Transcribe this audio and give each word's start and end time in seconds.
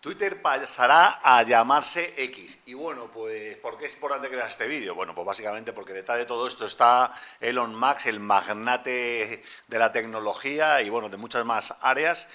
Twitter 0.00 0.40
pasará 0.40 1.20
a 1.22 1.42
llamarse 1.42 2.14
X. 2.16 2.60
Y 2.64 2.72
bueno, 2.72 3.10
pues, 3.12 3.58
¿por 3.58 3.76
qué 3.76 3.84
es 3.84 3.92
importante 3.92 4.30
que 4.30 4.36
veas 4.36 4.52
este 4.52 4.66
vídeo? 4.66 4.94
Bueno, 4.94 5.14
pues 5.14 5.26
básicamente 5.26 5.74
porque 5.74 5.92
detrás 5.92 6.16
de 6.16 6.24
todo 6.24 6.46
esto 6.46 6.64
está 6.64 7.12
Elon 7.38 7.74
Musk, 7.78 8.06
el 8.06 8.18
magnate 8.18 9.42
de 9.68 9.78
la 9.78 9.92
tecnología 9.92 10.80
y 10.80 10.88
bueno, 10.88 11.10
de 11.10 11.18
muchas 11.18 11.44
más 11.44 11.74
áreas. 11.82 12.28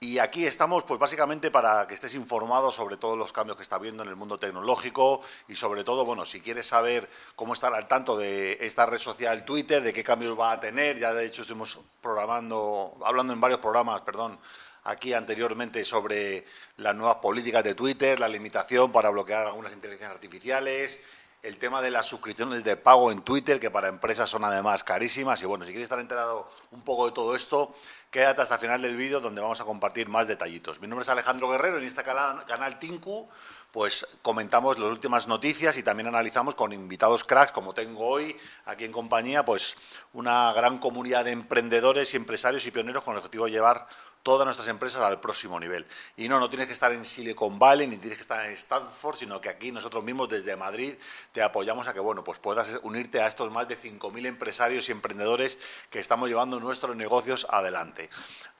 Y 0.00 0.18
aquí 0.18 0.46
estamos, 0.46 0.82
pues 0.82 0.98
básicamente 0.98 1.52
para 1.52 1.86
que 1.86 1.94
estés 1.94 2.16
informado 2.16 2.72
sobre 2.72 2.96
todos 2.96 3.16
los 3.16 3.32
cambios 3.32 3.56
que 3.56 3.62
está 3.62 3.76
habiendo 3.76 4.02
en 4.02 4.08
el 4.08 4.16
mundo 4.16 4.36
tecnológico 4.36 5.20
y 5.46 5.54
sobre 5.54 5.84
todo, 5.84 6.04
bueno, 6.04 6.24
si 6.24 6.40
quieres 6.40 6.66
saber 6.66 7.08
cómo 7.36 7.54
estar 7.54 7.72
al 7.72 7.86
tanto 7.86 8.16
de 8.16 8.58
esta 8.62 8.84
red 8.84 8.98
social 8.98 9.44
Twitter, 9.44 9.80
de 9.80 9.92
qué 9.92 10.02
cambios 10.02 10.36
va 10.36 10.50
a 10.50 10.58
tener, 10.58 10.98
ya 10.98 11.14
de 11.14 11.24
hecho 11.24 11.42
estuvimos 11.42 11.78
programando, 12.00 12.96
hablando 13.04 13.32
en 13.32 13.40
varios 13.40 13.60
programas, 13.60 14.00
perdón, 14.00 14.40
aquí 14.84 15.12
anteriormente 15.12 15.84
sobre 15.84 16.44
las 16.76 16.94
nuevas 16.94 17.16
políticas 17.16 17.62
de 17.64 17.74
Twitter, 17.74 18.18
la 18.18 18.28
limitación 18.28 18.92
para 18.92 19.10
bloquear 19.10 19.46
algunas 19.46 19.72
inteligencias 19.72 20.10
artificiales, 20.10 21.00
el 21.42 21.58
tema 21.58 21.82
de 21.82 21.90
las 21.90 22.06
suscripciones 22.06 22.62
de 22.62 22.76
pago 22.76 23.10
en 23.10 23.22
Twitter, 23.22 23.58
que 23.58 23.70
para 23.70 23.88
empresas 23.88 24.30
son 24.30 24.44
además 24.44 24.84
carísimas. 24.84 25.42
Y 25.42 25.46
bueno, 25.46 25.64
si 25.64 25.72
quieres 25.72 25.84
estar 25.84 25.98
enterado 25.98 26.48
un 26.70 26.82
poco 26.82 27.06
de 27.06 27.12
todo 27.12 27.34
esto, 27.34 27.74
quédate 28.12 28.42
hasta 28.42 28.54
el 28.54 28.60
final 28.60 28.82
del 28.82 28.96
vídeo 28.96 29.20
donde 29.20 29.40
vamos 29.40 29.60
a 29.60 29.64
compartir 29.64 30.08
más 30.08 30.28
detallitos. 30.28 30.80
Mi 30.80 30.86
nombre 30.86 31.02
es 31.02 31.08
Alejandro 31.08 31.48
Guerrero, 31.50 31.78
en 31.78 31.84
este 31.84 32.04
canal, 32.04 32.78
Tinku 32.78 33.28
pues 33.72 34.06
comentamos 34.20 34.78
las 34.78 34.90
últimas 34.90 35.26
noticias 35.26 35.78
y 35.78 35.82
también 35.82 36.06
analizamos 36.06 36.54
con 36.54 36.74
invitados 36.74 37.24
cracks, 37.24 37.52
como 37.52 37.72
tengo 37.72 38.06
hoy 38.06 38.36
aquí 38.66 38.84
en 38.84 38.92
compañía, 38.92 39.46
pues 39.46 39.76
una 40.12 40.52
gran 40.52 40.76
comunidad 40.76 41.24
de 41.24 41.30
emprendedores 41.30 42.12
y 42.12 42.18
empresarios 42.18 42.66
y 42.66 42.70
pioneros 42.70 43.02
con 43.02 43.14
el 43.14 43.18
objetivo 43.18 43.46
de 43.46 43.52
llevar 43.52 43.88
todas 44.22 44.44
nuestras 44.44 44.68
empresas 44.68 45.02
al 45.02 45.20
próximo 45.20 45.58
nivel. 45.58 45.86
Y 46.16 46.28
no, 46.28 46.38
no 46.38 46.48
tienes 46.48 46.66
que 46.66 46.72
estar 46.72 46.92
en 46.92 47.04
Silicon 47.04 47.58
Valley 47.58 47.86
ni 47.86 47.96
tienes 47.96 48.18
que 48.18 48.22
estar 48.22 48.44
en 48.46 48.52
Stanford, 48.52 49.16
sino 49.16 49.40
que 49.40 49.48
aquí 49.48 49.72
nosotros 49.72 50.04
mismos 50.04 50.28
desde 50.28 50.56
Madrid 50.56 50.94
te 51.32 51.42
apoyamos 51.42 51.88
a 51.88 51.94
que 51.94 52.00
bueno, 52.00 52.22
pues 52.22 52.38
puedas 52.38 52.80
unirte 52.82 53.20
a 53.20 53.26
estos 53.26 53.50
más 53.50 53.68
de 53.68 53.76
5.000 53.76 54.26
empresarios 54.26 54.88
y 54.88 54.92
emprendedores 54.92 55.58
que 55.90 55.98
estamos 55.98 56.28
llevando 56.28 56.60
nuestros 56.60 56.96
negocios 56.96 57.46
adelante. 57.50 58.08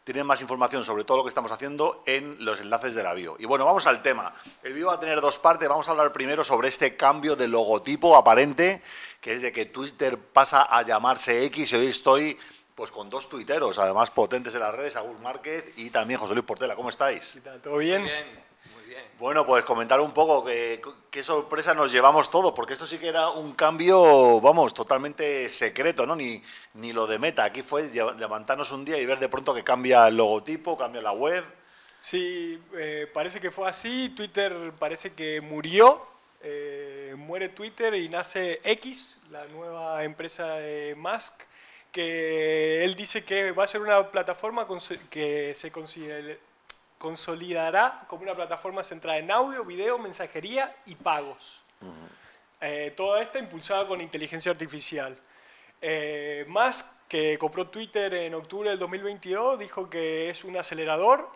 Tienen 0.05 0.27
más 0.27 0.41
información 0.41 0.83
sobre 0.83 1.05
todo 1.05 1.19
lo 1.19 1.23
que 1.23 1.29
estamos 1.29 1.53
haciendo 1.53 2.03
en 2.07 2.45
los 2.45 2.61
enlaces 2.61 2.93
de 2.97 3.05
la 3.05 3.15
bio. 3.15 3.37
Y 3.39 3.45
bueno, 3.45 3.65
vamos 3.65 3.87
al 3.87 4.03
tema. 4.03 4.35
El 4.65 4.73
vídeo 4.73 4.89
va 4.89 4.95
a 4.95 5.01
tener 5.01 5.21
dos 5.21 5.39
partes. 5.39 5.69
Vamos 5.69 5.87
a 5.87 5.93
hablar 5.93 6.13
primero 6.13 6.43
sobre 6.43 6.67
este 6.67 6.97
cambio 6.97 7.37
de 7.37 7.47
logotipo 7.47 8.17
aparente, 8.17 8.83
que 9.21 9.35
es 9.35 9.43
de 9.43 9.53
que 9.53 9.67
Twitter 9.67 10.19
pasa 10.19 10.65
a 10.65 10.83
llamarse 10.83 11.45
X 11.45 11.73
y 11.73 11.77
hoy 11.77 11.87
estoy 11.87 12.37
pues 12.75 12.91
con 12.91 13.11
dos 13.11 13.29
tuiteros, 13.29 13.79
además 13.79 14.11
potentes 14.11 14.55
en 14.55 14.61
las 14.61 14.75
redes, 14.75 14.97
Agus 14.97 15.19
Márquez 15.21 15.73
y 15.77 15.91
también 15.91 16.19
José 16.19 16.35
Luis 16.35 16.47
Portela. 16.47 16.75
¿Cómo 16.75 16.89
estáis? 16.89 17.39
¿Todo 17.63 17.77
bien? 17.77 18.03
Muy 18.03 18.11
bien, 18.11 18.27
muy 18.75 18.85
bien. 18.85 19.03
Bueno, 19.19 19.45
pues 19.45 19.65
comentar 19.65 20.01
un 20.01 20.13
poco 20.13 20.45
qué, 20.45 20.81
qué 21.11 21.23
sorpresa 21.23 21.75
nos 21.75 21.93
llevamos 21.93 22.31
todos, 22.31 22.53
porque 22.53 22.73
esto 22.73 22.87
sí 22.87 22.99
que 22.99 23.09
era 23.09 23.29
un 23.31 23.53
cambio, 23.53 24.41
vamos, 24.41 24.73
totalmente 24.73 25.51
secreto, 25.51 26.07
¿no? 26.07 26.17
Ni, 26.17 26.43
ni 26.75 26.93
lo 26.93 27.07
de 27.07 27.19
meta. 27.19 27.45
Aquí 27.45 27.63
fue 27.63 27.91
levantarnos 27.91 28.73
un 28.73 28.85
día 28.85 28.99
y 28.99 29.07
ver 29.07 29.19
de 29.19 29.29
pronto 29.29 29.55
que 29.55 29.63
cambia 29.63 30.09
el 30.09 30.17
logotipo, 30.17 30.79
cambia 30.79 31.03
la 31.03 31.13
web. 31.13 31.45
Sí, 32.01 32.61
eh, 32.75 33.09
parece 33.13 33.41
que 33.41 33.51
fue 33.51 33.69
así. 33.69 34.09
Twitter 34.17 34.73
parece 34.79 35.13
que 35.13 35.41
murió. 35.41 36.07
Eh, 36.45 37.15
muere 37.17 37.51
Twitter 37.51 37.95
y 37.95 38.09
nace 38.09 38.61
X, 38.65 39.17
la 39.31 39.45
nueva 39.47 40.03
empresa 40.03 40.55
de 40.55 40.97
Musk 40.97 41.35
que 41.93 42.83
él 42.85 42.97
dice 42.97 43.23
que 43.25 43.53
va 43.53 43.65
a 43.65 43.69
ser 43.69 43.83
una 43.83 44.11
plataforma 44.11 44.67
que 45.11 45.55
se 45.55 45.71
consolidará 46.99 48.05
como 48.09 48.23
una 48.23 48.35
plataforma 48.35 48.83
centrada 48.83 49.19
en 49.19 49.31
audio, 49.31 49.65
video, 49.65 49.99
mensajería 49.99 50.75
y 50.87 50.95
pagos. 50.95 51.63
Eh, 52.61 52.93
toda 52.97 53.21
esta 53.23 53.39
impulsada 53.39 53.87
con 53.87 54.01
inteligencia 54.01 54.51
artificial. 54.53 55.17
Eh, 55.81 56.47
Musk, 56.49 56.87
que 57.09 57.37
compró 57.37 57.69
Twitter 57.69 58.15
en 58.15 58.35
octubre 58.35 58.71
del 58.71 58.79
2022, 58.79 59.59
dijo 59.59 59.91
que 59.91 60.31
es 60.31 60.45
un 60.45 60.57
acelerador 60.57 61.29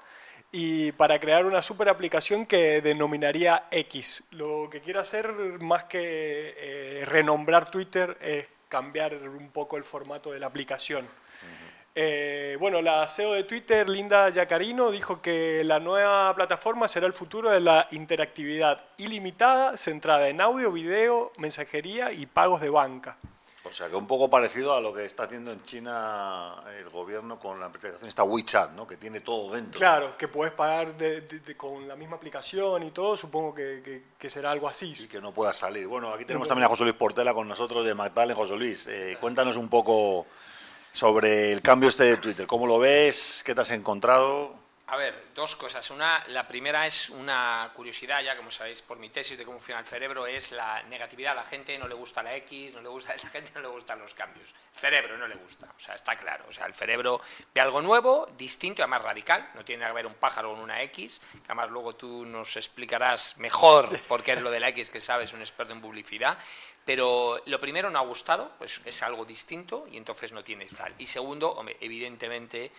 y 0.52 0.92
para 0.92 1.18
crear 1.18 1.44
una 1.44 1.60
super 1.60 1.88
aplicación 1.88 2.46
que 2.46 2.80
denominaría 2.80 3.66
X. 3.70 4.24
Lo 4.30 4.70
que 4.70 4.80
quiere 4.80 5.00
hacer, 5.00 5.32
más 5.60 5.84
que 5.84 6.54
eh, 6.56 7.04
renombrar 7.06 7.70
Twitter, 7.70 8.16
es 8.20 8.46
cambiar 8.68 9.14
un 9.14 9.50
poco 9.50 9.76
el 9.76 9.84
formato 9.84 10.32
de 10.32 10.40
la 10.40 10.46
aplicación. 10.46 11.06
Eh, 11.98 12.58
bueno, 12.60 12.82
la 12.82 13.08
CEO 13.08 13.32
de 13.32 13.44
Twitter, 13.44 13.88
Linda 13.88 14.28
Yacarino, 14.28 14.90
dijo 14.90 15.22
que 15.22 15.64
la 15.64 15.80
nueva 15.80 16.34
plataforma 16.34 16.88
será 16.88 17.06
el 17.06 17.14
futuro 17.14 17.50
de 17.50 17.60
la 17.60 17.88
interactividad 17.90 18.84
ilimitada, 18.98 19.78
centrada 19.78 20.28
en 20.28 20.42
audio, 20.42 20.70
video, 20.70 21.32
mensajería 21.38 22.12
y 22.12 22.26
pagos 22.26 22.60
de 22.60 22.68
banca. 22.68 23.16
O 23.68 23.72
sea, 23.72 23.88
que 23.88 23.96
un 23.96 24.06
poco 24.06 24.30
parecido 24.30 24.74
a 24.74 24.80
lo 24.80 24.92
que 24.92 25.04
está 25.04 25.24
haciendo 25.24 25.50
en 25.52 25.62
China 25.62 26.62
el 26.78 26.88
gobierno 26.88 27.38
con 27.38 27.58
la 27.58 27.66
aplicación 27.66 28.06
esta 28.08 28.22
WeChat, 28.22 28.72
¿no? 28.72 28.86
que 28.86 28.96
tiene 28.96 29.20
todo 29.20 29.52
dentro. 29.52 29.78
Claro, 29.78 30.16
que 30.16 30.28
puedes 30.28 30.54
pagar 30.54 30.94
con 31.56 31.88
la 31.88 31.96
misma 31.96 32.16
aplicación 32.16 32.82
y 32.84 32.90
todo, 32.90 33.16
supongo 33.16 33.54
que, 33.54 34.02
será 34.28 34.50
algo 34.50 34.68
así. 34.68 34.94
Y 34.98 35.06
que 35.06 35.20
no 35.20 35.32
pueda 35.32 35.52
salir. 35.52 35.86
Bueno, 35.86 36.12
aquí 36.12 36.24
tenemos 36.24 36.48
también 36.48 36.66
a 36.66 36.68
José 36.68 36.84
Luis 36.84 36.96
Portela 36.96 37.34
con 37.34 37.48
nosotros 37.48 37.84
de 37.84 37.94
Magdalena. 37.94 38.36
José 38.36 38.56
Luis, 38.56 38.86
eh, 38.88 39.16
cuéntanos 39.20 39.56
un 39.56 39.68
poco 39.68 40.26
sobre 40.92 41.52
el 41.52 41.62
cambio 41.62 41.88
este 41.88 42.04
de 42.04 42.16
Twitter. 42.16 42.46
¿Cómo 42.46 42.66
lo 42.66 42.78
ves? 42.78 43.42
¿Qué 43.44 43.54
te 43.54 43.60
has 43.60 43.70
encontrado? 43.70 44.65
A 44.88 44.96
ver, 44.96 45.30
dos 45.34 45.56
cosas. 45.56 45.90
Una, 45.90 46.22
la 46.28 46.46
primera 46.46 46.86
es 46.86 47.10
una 47.10 47.72
curiosidad, 47.74 48.22
ya 48.22 48.36
como 48.36 48.52
sabéis 48.52 48.82
por 48.82 49.00
mi 49.00 49.08
tesis 49.08 49.36
de 49.36 49.44
cómo 49.44 49.58
funciona 49.58 49.80
el 49.80 49.86
cerebro, 49.86 50.28
es 50.28 50.52
la 50.52 50.80
negatividad. 50.84 51.32
A 51.32 51.36
la 51.36 51.44
gente 51.44 51.76
no 51.76 51.88
le 51.88 51.94
gusta 51.96 52.22
la 52.22 52.36
X, 52.36 52.72
no 52.72 52.80
le 52.80 52.88
gusta, 52.88 53.12
a 53.14 53.16
la 53.16 53.28
gente 53.28 53.50
no 53.52 53.62
le 53.62 53.66
gustan 53.66 53.98
los 53.98 54.14
cambios. 54.14 54.46
El 54.74 54.80
cerebro 54.80 55.18
no 55.18 55.26
le 55.26 55.34
gusta, 55.34 55.66
o 55.76 55.80
sea, 55.80 55.96
está 55.96 56.16
claro. 56.16 56.44
O 56.48 56.52
sea, 56.52 56.66
el 56.66 56.74
cerebro 56.74 57.20
ve 57.52 57.60
algo 57.60 57.82
nuevo, 57.82 58.28
distinto 58.38 58.80
y 58.80 58.82
además 58.82 59.02
radical. 59.02 59.50
No 59.54 59.64
tiene 59.64 59.84
que 59.84 59.92
ver 59.92 60.06
un 60.06 60.14
pájaro 60.14 60.52
con 60.52 60.60
una 60.60 60.80
X, 60.82 61.20
que 61.32 61.46
además 61.46 61.70
luego 61.70 61.96
tú 61.96 62.24
nos 62.24 62.56
explicarás 62.56 63.38
mejor 63.38 63.98
por 64.02 64.22
qué 64.22 64.34
es 64.34 64.40
lo 64.40 64.52
de 64.52 64.60
la 64.60 64.68
X, 64.68 64.90
que 64.90 65.00
sabes, 65.00 65.32
un 65.32 65.40
experto 65.40 65.72
en 65.72 65.80
publicidad. 65.80 66.38
Pero 66.84 67.42
lo 67.46 67.58
primero 67.58 67.90
no 67.90 67.98
ha 67.98 68.02
gustado, 68.02 68.52
pues 68.58 68.80
es 68.84 69.02
algo 69.02 69.24
distinto 69.24 69.88
y 69.90 69.96
entonces 69.96 70.30
no 70.30 70.44
tienes 70.44 70.72
tal. 70.76 70.94
Y 70.96 71.08
segundo, 71.08 71.50
hombre, 71.50 71.76
evidentemente 71.80 72.70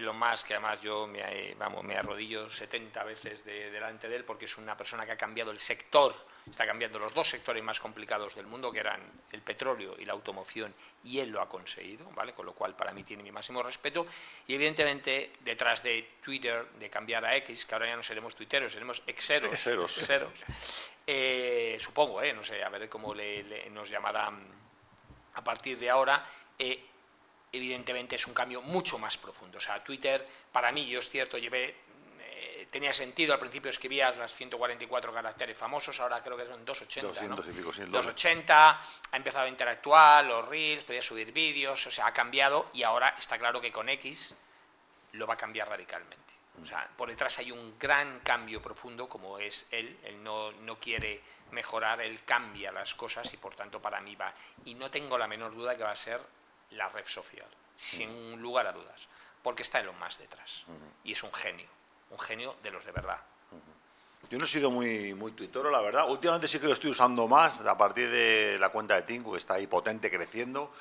lo 0.00 0.14
más 0.14 0.44
que 0.44 0.54
además 0.54 0.80
yo 0.82 1.06
me, 1.06 1.54
vamos, 1.54 1.84
me 1.84 1.96
arrodillo 1.96 2.50
70 2.50 3.04
veces 3.04 3.44
delante 3.44 4.08
de 4.08 4.16
él 4.16 4.24
porque 4.24 4.46
es 4.46 4.58
una 4.58 4.76
persona 4.76 5.06
que 5.06 5.12
ha 5.12 5.16
cambiado 5.16 5.52
el 5.52 5.60
sector, 5.60 6.14
está 6.48 6.66
cambiando 6.66 6.98
los 6.98 7.14
dos 7.14 7.28
sectores 7.28 7.62
más 7.62 7.78
complicados 7.78 8.34
del 8.34 8.46
mundo, 8.46 8.72
que 8.72 8.80
eran 8.80 9.00
el 9.30 9.42
petróleo 9.42 9.96
y 9.98 10.04
la 10.04 10.12
automoción, 10.12 10.74
y 11.04 11.20
él 11.20 11.30
lo 11.30 11.40
ha 11.40 11.48
conseguido, 11.48 12.10
¿vale? 12.10 12.32
Con 12.32 12.46
lo 12.46 12.52
cual 12.52 12.74
para 12.74 12.92
mí 12.92 13.04
tiene 13.04 13.22
mi 13.22 13.30
máximo 13.30 13.62
respeto. 13.62 14.06
Y 14.46 14.54
evidentemente 14.54 15.32
detrás 15.40 15.82
de 15.82 16.16
Twitter, 16.22 16.66
de 16.72 16.90
cambiar 16.90 17.24
a 17.24 17.36
X, 17.36 17.64
que 17.64 17.74
ahora 17.74 17.86
ya 17.86 17.96
no 17.96 18.02
seremos 18.02 18.34
tuiteros, 18.34 18.72
seremos 18.72 19.02
exeros. 19.06 19.52
Exeros. 19.52 19.98
exeros 19.98 20.32
eh, 21.06 21.76
supongo, 21.80 22.22
¿eh? 22.22 22.32
No 22.32 22.42
sé, 22.42 22.62
a 22.62 22.68
ver 22.68 22.88
cómo 22.88 23.14
le, 23.14 23.70
nos 23.70 23.88
llamarán 23.88 24.44
a 25.34 25.44
partir 25.44 25.78
de 25.78 25.90
ahora. 25.90 26.24
Eh, 26.58 26.84
evidentemente 27.56 28.16
es 28.16 28.26
un 28.26 28.34
cambio 28.34 28.62
mucho 28.62 28.98
más 28.98 29.16
profundo. 29.16 29.58
O 29.58 29.60
sea, 29.60 29.82
Twitter, 29.82 30.26
para 30.52 30.72
mí, 30.72 30.86
yo 30.86 31.00
es 31.00 31.08
cierto, 31.08 31.38
llevé 31.38 31.74
eh, 32.38 32.66
tenía 32.70 32.92
sentido, 32.92 33.32
al 33.32 33.38
principio 33.40 33.70
escribías 33.70 34.16
las 34.18 34.34
144 34.34 35.12
caracteres 35.12 35.56
famosos, 35.56 35.98
ahora 36.00 36.22
creo 36.22 36.36
que 36.36 36.44
son 36.44 36.64
280. 36.64 37.26
280, 37.86 38.70
ha 39.10 39.16
empezado 39.16 39.46
a 39.46 39.48
interactuar, 39.48 40.24
los 40.24 40.46
reels, 40.46 40.84
podía 40.84 41.00
subir 41.00 41.32
vídeos, 41.32 41.86
o 41.86 41.90
sea, 41.90 42.08
ha 42.08 42.12
cambiado 42.12 42.68
y 42.74 42.82
ahora 42.82 43.14
está 43.18 43.38
claro 43.38 43.60
que 43.60 43.72
con 43.72 43.88
X 43.88 44.34
lo 45.12 45.26
va 45.26 45.34
a 45.34 45.36
cambiar 45.36 45.68
radicalmente. 45.68 46.34
O 46.62 46.66
sea, 46.66 46.88
por 46.96 47.08
detrás 47.08 47.38
hay 47.38 47.52
un 47.52 47.78
gran 47.78 48.20
cambio 48.20 48.60
profundo 48.60 49.08
como 49.08 49.38
es 49.38 49.66
él, 49.70 49.98
él 50.04 50.22
no, 50.22 50.52
no 50.52 50.78
quiere 50.78 51.22
mejorar, 51.52 52.00
él 52.00 52.20
cambia 52.24 52.72
las 52.72 52.94
cosas 52.94 53.32
y 53.32 53.36
por 53.36 53.54
tanto 53.54 53.80
para 53.80 54.00
mí 54.00 54.16
va. 54.16 54.32
Y 54.64 54.74
no 54.74 54.90
tengo 54.90 55.16
la 55.18 55.28
menor 55.28 55.54
duda 55.54 55.76
que 55.76 55.84
va 55.84 55.92
a 55.92 55.96
ser 55.96 56.20
la 56.70 56.88
red 56.88 57.06
social, 57.06 57.48
sin 57.76 58.40
lugar 58.40 58.66
a 58.66 58.72
dudas, 58.72 59.08
porque 59.42 59.62
está 59.62 59.80
en 59.80 59.86
lo 59.86 59.92
más 59.94 60.18
detrás. 60.18 60.64
Y 61.04 61.12
es 61.12 61.22
un 61.22 61.32
genio, 61.32 61.68
un 62.10 62.18
genio 62.18 62.56
de 62.62 62.70
los 62.70 62.84
de 62.84 62.92
verdad. 62.92 63.20
Yo 64.28 64.38
no 64.38 64.44
he 64.44 64.48
sido 64.48 64.70
muy, 64.70 65.14
muy 65.14 65.32
tuitero, 65.32 65.70
la 65.70 65.80
verdad. 65.80 66.10
Últimamente 66.10 66.48
sí 66.48 66.58
que 66.58 66.66
lo 66.66 66.72
estoy 66.72 66.90
usando 66.90 67.28
más 67.28 67.60
a 67.60 67.78
partir 67.78 68.10
de 68.10 68.56
la 68.58 68.70
cuenta 68.70 68.96
de 68.96 69.02
Tinku, 69.02 69.32
que 69.32 69.38
está 69.38 69.54
ahí 69.54 69.68
potente, 69.68 70.10
creciendo. 70.10 70.72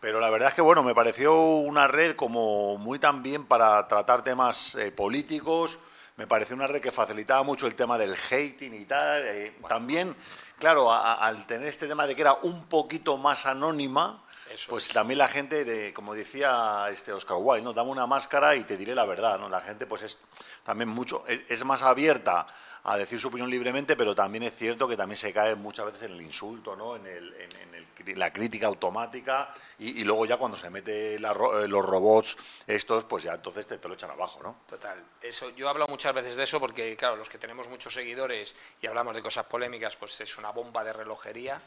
Pero 0.00 0.20
la 0.20 0.30
verdad 0.30 0.48
es 0.48 0.54
que, 0.54 0.62
bueno, 0.62 0.82
me 0.82 0.94
pareció 0.94 1.34
una 1.34 1.86
red 1.86 2.16
como 2.16 2.78
muy 2.78 2.98
también 2.98 3.44
para 3.44 3.86
tratar 3.88 4.24
temas 4.24 4.74
eh, 4.76 4.90
políticos. 4.90 5.78
Me 6.16 6.26
pareció 6.26 6.56
una 6.56 6.66
red 6.66 6.80
que 6.80 6.92
facilitaba 6.92 7.42
mucho 7.42 7.66
el 7.66 7.74
tema 7.74 7.98
del 7.98 8.14
hating 8.14 8.72
y 8.72 8.84
tal. 8.86 9.22
Eh, 9.24 9.56
también, 9.68 10.16
claro, 10.58 10.90
al 10.92 11.46
tener 11.46 11.68
este 11.68 11.86
tema 11.86 12.06
de 12.06 12.14
que 12.14 12.22
era 12.22 12.34
un 12.34 12.66
poquito 12.66 13.18
más 13.18 13.44
anónima, 13.44 14.23
pues 14.68 14.88
también 14.88 15.18
la 15.18 15.28
gente, 15.28 15.64
de, 15.64 15.92
como 15.92 16.14
decía 16.14 16.86
este 16.90 17.12
Oscar 17.12 17.36
Wilde, 17.40 17.62
¿no? 17.62 17.72
dame 17.72 17.90
una 17.90 18.06
máscara 18.06 18.54
y 18.56 18.64
te 18.64 18.76
diré 18.76 18.94
la 18.94 19.04
verdad. 19.04 19.38
¿no? 19.38 19.48
La 19.48 19.60
gente 19.60 19.86
pues 19.86 20.02
es 20.02 20.18
también 20.64 20.88
mucho, 20.88 21.24
es, 21.26 21.64
más 21.64 21.82
abierta 21.82 22.46
a 22.84 22.96
decir 22.96 23.18
su 23.18 23.28
opinión 23.28 23.48
libremente, 23.48 23.96
pero 23.96 24.14
también 24.14 24.44
es 24.44 24.54
cierto 24.56 24.86
que 24.86 24.96
también 24.96 25.16
se 25.16 25.32
cae 25.32 25.54
muchas 25.54 25.86
veces 25.86 26.02
en 26.02 26.12
el 26.12 26.20
insulto, 26.20 26.76
¿no? 26.76 26.96
en, 26.96 27.06
el, 27.06 27.34
en, 27.34 27.74
el, 27.74 28.18
la 28.18 28.32
crítica 28.32 28.66
automática 28.66 29.48
y, 29.78 30.04
luego 30.04 30.26
ya 30.26 30.36
cuando 30.36 30.56
se 30.56 30.70
mete 30.70 31.18
la, 31.18 31.32
eh, 31.32 31.68
los 31.68 31.84
robots 31.84 32.36
estos, 32.66 33.04
pues 33.04 33.24
ya 33.24 33.34
entonces 33.34 33.66
te, 33.66 33.78
lo 33.88 33.94
echan 33.94 34.10
abajo, 34.10 34.40
¿no? 34.42 34.56
Total. 34.68 35.02
Eso, 35.20 35.50
yo 35.50 35.66
he 35.66 35.70
hablado 35.70 35.90
muchas 35.90 36.14
veces 36.14 36.36
de 36.36 36.44
eso 36.44 36.60
porque, 36.60 36.96
claro, 36.96 37.16
los 37.16 37.28
que 37.28 37.38
tenemos 37.38 37.68
muchos 37.68 37.92
seguidores 37.92 38.54
y 38.80 38.86
hablamos 38.86 39.14
de 39.14 39.22
cosas 39.22 39.46
polémicas, 39.46 39.96
pues 39.96 40.20
es 40.20 40.38
una 40.38 40.50
bomba 40.50 40.84
de 40.84 40.92
relojería. 40.92 41.60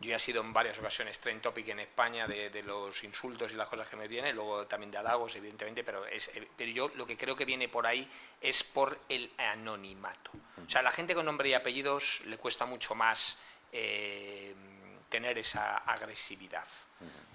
Yo 0.00 0.14
he 0.14 0.18
sido 0.18 0.42
en 0.42 0.52
varias 0.52 0.78
ocasiones 0.78 1.18
trend 1.20 1.40
topic 1.40 1.68
en 1.68 1.80
España 1.80 2.26
de, 2.26 2.33
de, 2.50 2.62
los 2.62 3.02
insultos 3.04 3.52
y 3.52 3.56
las 3.56 3.68
cosas 3.68 3.88
que 3.88 3.96
me 3.96 4.08
tienen, 4.08 4.34
luego 4.34 4.66
también 4.66 4.90
de 4.90 4.98
halagos, 4.98 5.34
evidentemente, 5.36 5.84
pero, 5.84 6.06
es, 6.06 6.30
pero 6.56 6.70
yo 6.70 6.90
lo 6.96 7.06
que 7.06 7.16
creo 7.16 7.36
que 7.36 7.44
viene 7.44 7.68
por 7.68 7.86
ahí 7.86 8.08
es 8.40 8.62
por 8.64 8.98
el 9.08 9.30
anonimato. 9.38 10.30
O 10.64 10.68
sea, 10.68 10.80
a 10.80 10.84
la 10.84 10.90
gente 10.90 11.14
con 11.14 11.26
nombre 11.26 11.48
y 11.48 11.54
apellidos 11.54 12.22
le 12.26 12.36
cuesta 12.38 12.66
mucho 12.66 12.94
más 12.94 13.38
eh, 13.72 14.54
tener 15.08 15.38
esa 15.38 15.78
agresividad. 15.78 16.66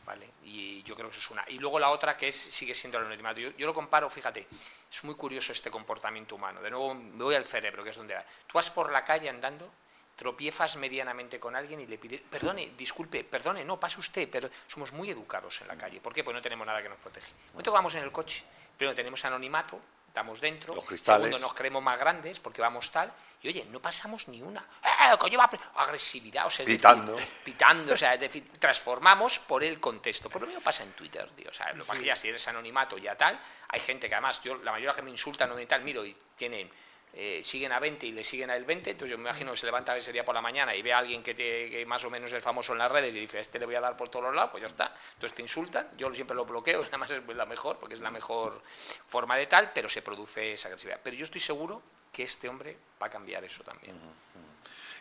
¿vale? 0.06 0.28
Y 0.44 0.82
yo 0.84 0.96
creo 0.96 1.10
que 1.10 1.18
eso 1.18 1.26
es 1.26 1.32
una. 1.32 1.46
Y 1.50 1.60
luego 1.60 1.78
la 1.80 1.90
otra 1.92 2.18
que 2.18 2.30
es, 2.30 2.36
sigue 2.36 2.74
siendo 2.74 2.98
el 2.98 3.06
anonimato. 3.06 3.40
Yo, 3.40 3.68
lo 3.68 3.74
comparo, 3.74 4.10
fíjate, 4.10 4.48
es 4.92 5.04
muy 5.04 5.14
curioso 5.16 5.52
este 5.52 5.70
comportamiento 5.70 6.36
humano. 6.36 6.62
De 6.62 6.72
nuevo, 6.72 6.96
me 6.96 7.24
voy 7.24 7.36
al 7.36 7.46
cerebro, 7.46 7.84
que 7.84 7.92
es 7.92 7.96
donde 7.96 8.16
va. 8.16 8.26
Tú 8.48 8.54
vas 8.54 8.70
por 8.72 8.92
la 8.92 9.06
calle 9.06 9.30
andando, 9.30 9.72
tropiezas 10.20 10.76
medianamente 10.76 11.40
con 11.40 11.56
alguien 11.56 11.80
y 11.80 11.88
le 11.88 11.98
pides, 11.98 12.20
perdone, 12.30 12.74
disculpe, 12.76 13.24
perdone, 13.24 13.64
no, 13.64 13.80
pase 13.80 14.02
usted, 14.02 14.28
pero 14.30 14.50
somos 14.68 14.92
muy 14.92 15.10
educados 15.10 15.62
en 15.62 15.70
la 15.70 15.78
calle. 15.78 16.02
¿Por 16.02 16.14
qué? 16.14 16.26
Pues 16.26 16.36
no 16.36 16.42
tenemos 16.42 16.68
nada 16.68 16.84
que 16.84 16.90
nos 16.90 16.98
protege. 16.98 17.32
Cuando 17.54 17.72
vamos 17.72 17.96
en 17.96 18.04
el 18.04 18.12
coche, 18.12 18.44
primero 18.76 18.94
tenemos 18.94 19.24
anonimato, 19.24 19.80
estamos 20.10 20.42
dentro, 20.42 20.74
segundo 20.94 21.40
nos 21.40 21.54
creemos 21.54 21.82
más 21.82 21.98
grandes 21.98 22.38
porque 22.42 22.62
vamos 22.62 22.92
tal, 22.92 23.14
y 23.42 23.48
oye, 23.48 23.66
no 23.72 23.80
pasamos 23.80 24.28
ni 24.28 24.42
una. 24.42 24.60
¡Eh, 24.84 25.18
coño, 25.18 25.40
va 25.40 25.50
agresividad! 25.78 26.48
O 26.48 26.50
sea, 26.50 26.66
pitando. 26.66 27.18
pitando, 27.46 27.94
o 27.94 27.98
sea, 27.98 28.16
es 28.16 28.20
decir, 28.20 28.52
transformamos 28.60 29.40
por 29.40 29.64
el 29.64 29.80
contexto. 29.80 30.30
Por 30.30 30.42
lo 30.42 30.48
mismo 30.48 30.62
pasa 30.62 30.84
en 30.84 30.92
Twitter, 30.92 31.30
tío. 31.30 31.50
O 31.50 31.54
sea, 31.54 31.72
lo 31.72 31.86
que 31.86 32.04
ya 32.04 32.18
si 32.18 32.28
eres 32.28 32.46
anonimato 32.50 32.98
ya 32.98 33.16
tal, 33.16 33.40
hay 33.70 33.80
gente 33.80 34.10
que 34.10 34.16
además, 34.16 34.42
yo, 34.42 34.56
la 34.56 34.74
mayoría 34.74 34.94
que 34.94 35.02
me 35.02 35.12
insulta 35.12 35.48
no 35.48 35.58
y 35.58 35.66
tal, 35.66 35.82
miro 35.82 36.06
y 36.06 36.14
tienen 36.36 36.70
eh, 37.14 37.42
siguen 37.44 37.72
a 37.72 37.80
20 37.80 38.06
y 38.06 38.12
le 38.12 38.24
siguen 38.24 38.52
a 38.52 38.58
20, 38.58 38.92
entonces 38.92 39.10
yo 39.12 39.18
me 39.18 39.24
imagino 39.24 39.52
que 39.52 39.58
se 39.58 39.66
levanta 39.66 39.98
ese 39.98 40.12
día 40.12 40.24
por 40.24 40.36
la 40.36 40.42
mañana 40.42 40.76
y 40.76 40.82
ve 40.82 40.94
a 40.94 41.00
alguien 41.00 41.24
que, 41.24 41.84
más 41.88 42.04
o 42.06 42.10
menos 42.10 42.32
es 42.32 42.44
famoso 42.44 42.74
en 42.74 42.80
las 42.80 42.92
redes 42.92 43.14
y 43.16 43.20
dice, 43.20 43.40
este 43.40 43.58
le 43.58 43.66
voy 43.66 43.76
a 43.76 43.82
dar 43.82 43.98
por 43.98 44.10
todos 44.10 44.26
los 44.26 44.36
lados, 44.36 44.52
pues 44.52 44.62
ya 44.62 44.68
está. 44.68 44.96
Entonces 45.16 45.36
te 45.36 45.42
insultan, 45.42 45.88
yo 45.98 46.14
siempre 46.14 46.36
lo 46.36 46.46
bloqueo, 46.46 46.84
además 46.88 47.10
es 47.10 47.26
la 47.28 47.46
mejor, 47.46 47.78
porque 47.78 47.96
es 47.96 48.02
la 48.02 48.12
mejor 48.12 48.62
forma 49.08 49.36
de 49.38 49.48
tal, 49.48 49.72
pero 49.74 49.90
se 49.90 50.02
produce 50.02 50.54
esa 50.54 50.68
agresividad. 50.68 51.00
Pero 51.04 51.16
yo 51.16 51.26
estoy 51.26 51.42
seguro 51.42 51.82
que 52.12 52.24
este 52.24 52.48
hombre 52.48 52.78
va 53.02 53.08
a 53.08 53.10
cambiar 53.10 53.44
eso 53.44 53.64
también. 53.64 53.96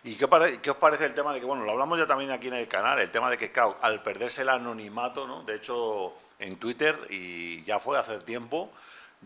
¿Y 0.05 0.15
qué, 0.15 0.25
os 0.25 0.77
parece 0.77 1.07
el 1.07 1.15
tema 1.15 1.35
de 1.35 1.41
que, 1.41 1.47
bueno, 1.47 1.65
lo 1.65 1.73
hablamos 1.73 1.99
ya 1.99 2.07
también 2.07 2.31
aquí 2.31 2.49
en 2.49 2.55
el 2.55 2.69
canal, 2.69 2.99
el 3.01 3.11
tema 3.11 3.31
de 3.31 3.37
que, 3.37 3.51
claro, 3.51 3.77
al 3.83 4.03
perderse 4.03 4.43
el 4.43 4.49
anonimato, 4.49 5.27
¿no? 5.27 5.43
De 5.43 5.57
hecho, 5.57 6.15
en 6.39 6.57
Twitter, 6.57 6.99
y 7.11 7.65
ya 7.65 7.79
fue 7.79 7.99
hace 7.99 8.19
tiempo, 8.21 8.73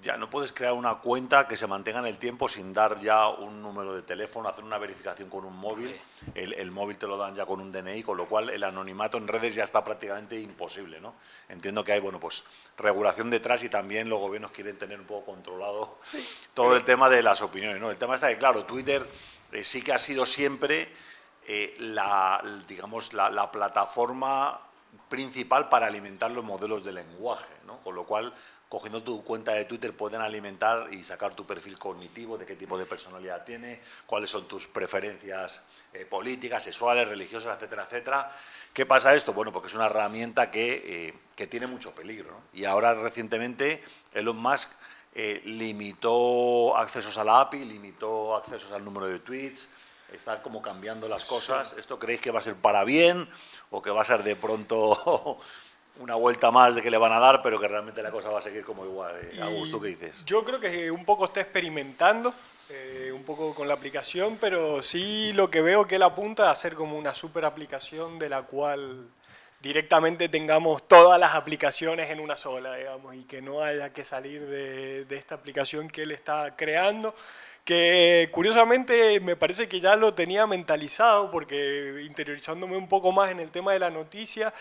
ya 0.00 0.16
no 0.16 0.30
puedes 0.30 0.52
crear 0.52 0.72
una 0.72 0.96
cuenta 0.96 1.46
que 1.46 1.56
se 1.56 1.66
mantenga 1.66 1.98
en 1.98 2.06
el 2.06 2.16
tiempo 2.16 2.48
sin 2.48 2.72
dar 2.72 2.98
ya 3.00 3.28
un 3.28 3.60
número 3.60 3.94
de 3.94 4.02
teléfono, 4.02 4.48
hacer 4.48 4.64
una 4.64 4.78
verificación 4.78 5.28
con 5.28 5.44
un 5.44 5.54
móvil. 5.54 5.94
El, 6.34 6.70
móvil 6.70 6.96
te 6.96 7.06
lo 7.06 7.18
dan 7.18 7.34
ya 7.34 7.44
con 7.44 7.60
un 7.60 7.70
DNI, 7.70 8.02
con 8.02 8.16
lo 8.16 8.26
cual 8.26 8.48
el 8.48 8.64
anonimato 8.64 9.18
en 9.18 9.28
redes 9.28 9.54
ya 9.54 9.64
está 9.64 9.84
prácticamente 9.84 10.40
imposible. 10.40 10.98
¿no? 11.00 11.14
Entiendo 11.48 11.84
que 11.84 11.92
hay 11.92 12.00
bueno, 12.00 12.18
pues, 12.18 12.42
regulación 12.78 13.28
detrás 13.28 13.62
y 13.64 13.68
también 13.68 14.08
los 14.08 14.18
gobiernos 14.18 14.50
quieren 14.50 14.78
tener 14.78 14.98
un 14.98 15.06
poco 15.06 15.32
controlado 15.32 15.98
todo 16.54 16.74
el 16.74 16.84
tema 16.84 17.10
de 17.10 17.22
las 17.22 17.42
opiniones. 17.42 17.80
¿no? 17.80 17.90
El 17.90 17.98
tema 17.98 18.14
está 18.14 18.28
que, 18.28 18.38
claro, 18.38 18.64
Twitter 18.64 19.06
eh, 19.52 19.62
sí 19.62 19.82
que 19.82 19.92
ha 19.92 19.98
sido 19.98 20.24
siempre 20.24 20.88
eh, 21.46 21.74
la, 21.78 22.42
digamos, 22.66 23.12
la, 23.12 23.28
la 23.28 23.52
plataforma 23.52 24.58
principal 25.08 25.68
para 25.68 25.86
alimentar 25.86 26.30
los 26.30 26.44
modelos 26.44 26.82
de 26.82 26.92
lenguaje. 26.92 27.52
Con 27.82 27.94
lo 27.94 28.04
cual 28.04 28.32
cogiendo 28.68 29.02
tu 29.02 29.22
cuenta 29.22 29.52
de 29.52 29.66
Twitter 29.66 29.94
pueden 29.94 30.22
alimentar 30.22 30.88
y 30.92 31.04
sacar 31.04 31.34
tu 31.34 31.44
perfil 31.44 31.78
cognitivo, 31.78 32.38
de 32.38 32.46
qué 32.46 32.56
tipo 32.56 32.78
de 32.78 32.86
personalidad 32.86 33.44
tiene, 33.44 33.80
cuáles 34.06 34.30
son 34.30 34.48
tus 34.48 34.66
preferencias 34.66 35.60
eh, 35.92 36.06
políticas, 36.06 36.62
sexuales, 36.62 37.06
religiosas, 37.06 37.56
etcétera, 37.56 37.84
etcétera. 37.84 38.32
¿Qué 38.72 38.86
pasa 38.86 39.14
esto? 39.14 39.34
Bueno, 39.34 39.52
porque 39.52 39.68
es 39.68 39.74
una 39.74 39.86
herramienta 39.86 40.50
que, 40.50 40.82
eh, 40.86 41.14
que 41.36 41.46
tiene 41.46 41.66
mucho 41.66 41.94
peligro. 41.94 42.40
Y 42.54 42.64
ahora 42.64 42.94
recientemente 42.94 43.84
Elon 44.14 44.38
Musk 44.38 44.70
eh, 45.14 45.42
limitó 45.44 46.74
accesos 46.74 47.18
a 47.18 47.24
la 47.24 47.42
API, 47.42 47.66
limitó 47.66 48.34
accesos 48.34 48.72
al 48.72 48.82
número 48.82 49.06
de 49.06 49.18
tweets, 49.18 49.68
está 50.10 50.42
como 50.42 50.62
cambiando 50.62 51.06
las 51.08 51.26
cosas. 51.26 51.74
¿Esto 51.76 51.98
creéis 51.98 52.22
que 52.22 52.30
va 52.30 52.38
a 52.38 52.42
ser 52.42 52.54
para 52.54 52.84
bien 52.84 53.28
o 53.70 53.82
que 53.82 53.90
va 53.90 54.00
a 54.00 54.06
ser 54.06 54.22
de 54.22 54.36
pronto 54.36 55.38
una 56.00 56.14
vuelta 56.14 56.50
más 56.50 56.74
de 56.74 56.82
que 56.82 56.90
le 56.90 56.98
van 56.98 57.12
a 57.12 57.18
dar, 57.18 57.42
pero 57.42 57.60
que 57.60 57.68
realmente 57.68 58.02
la 58.02 58.10
cosa 58.10 58.30
va 58.30 58.38
a 58.38 58.42
seguir 58.42 58.64
como 58.64 58.84
igual. 58.84 59.14
Eh, 59.32 59.40
a 59.40 59.48
gusto 59.48 59.80
que 59.80 59.88
dices. 59.88 60.24
Yo 60.24 60.44
creo 60.44 60.58
que 60.58 60.90
un 60.90 61.04
poco 61.04 61.26
está 61.26 61.40
experimentando, 61.40 62.34
eh, 62.70 63.12
un 63.14 63.24
poco 63.24 63.54
con 63.54 63.68
la 63.68 63.74
aplicación, 63.74 64.38
pero 64.40 64.82
sí 64.82 65.32
lo 65.32 65.50
que 65.50 65.60
veo 65.60 65.86
que 65.86 65.96
él 65.96 66.02
apunta 66.02 66.48
a 66.48 66.52
hacer 66.52 66.74
como 66.74 66.98
una 66.98 67.14
super 67.14 67.44
aplicación 67.44 68.18
de 68.18 68.28
la 68.28 68.42
cual 68.42 69.08
directamente 69.60 70.28
tengamos 70.28 70.88
todas 70.88 71.20
las 71.20 71.34
aplicaciones 71.34 72.10
en 72.10 72.18
una 72.18 72.36
sola, 72.36 72.74
digamos, 72.74 73.14
y 73.14 73.24
que 73.24 73.40
no 73.40 73.62
haya 73.62 73.92
que 73.92 74.04
salir 74.04 74.44
de, 74.46 75.04
de 75.04 75.16
esta 75.16 75.36
aplicación 75.36 75.88
que 75.88 76.02
él 76.02 76.10
está 76.10 76.56
creando 76.56 77.14
que 77.64 78.28
curiosamente 78.32 79.20
me 79.20 79.36
parece 79.36 79.68
que 79.68 79.80
ya 79.80 79.94
lo 79.96 80.14
tenía 80.14 80.46
mentalizado, 80.46 81.30
porque 81.30 82.02
interiorizándome 82.04 82.76
un 82.76 82.88
poco 82.88 83.12
más 83.12 83.30
en 83.30 83.40
el 83.40 83.50
tema 83.50 83.72
de 83.72 83.78
la 83.78 83.90
noticia, 83.90 84.52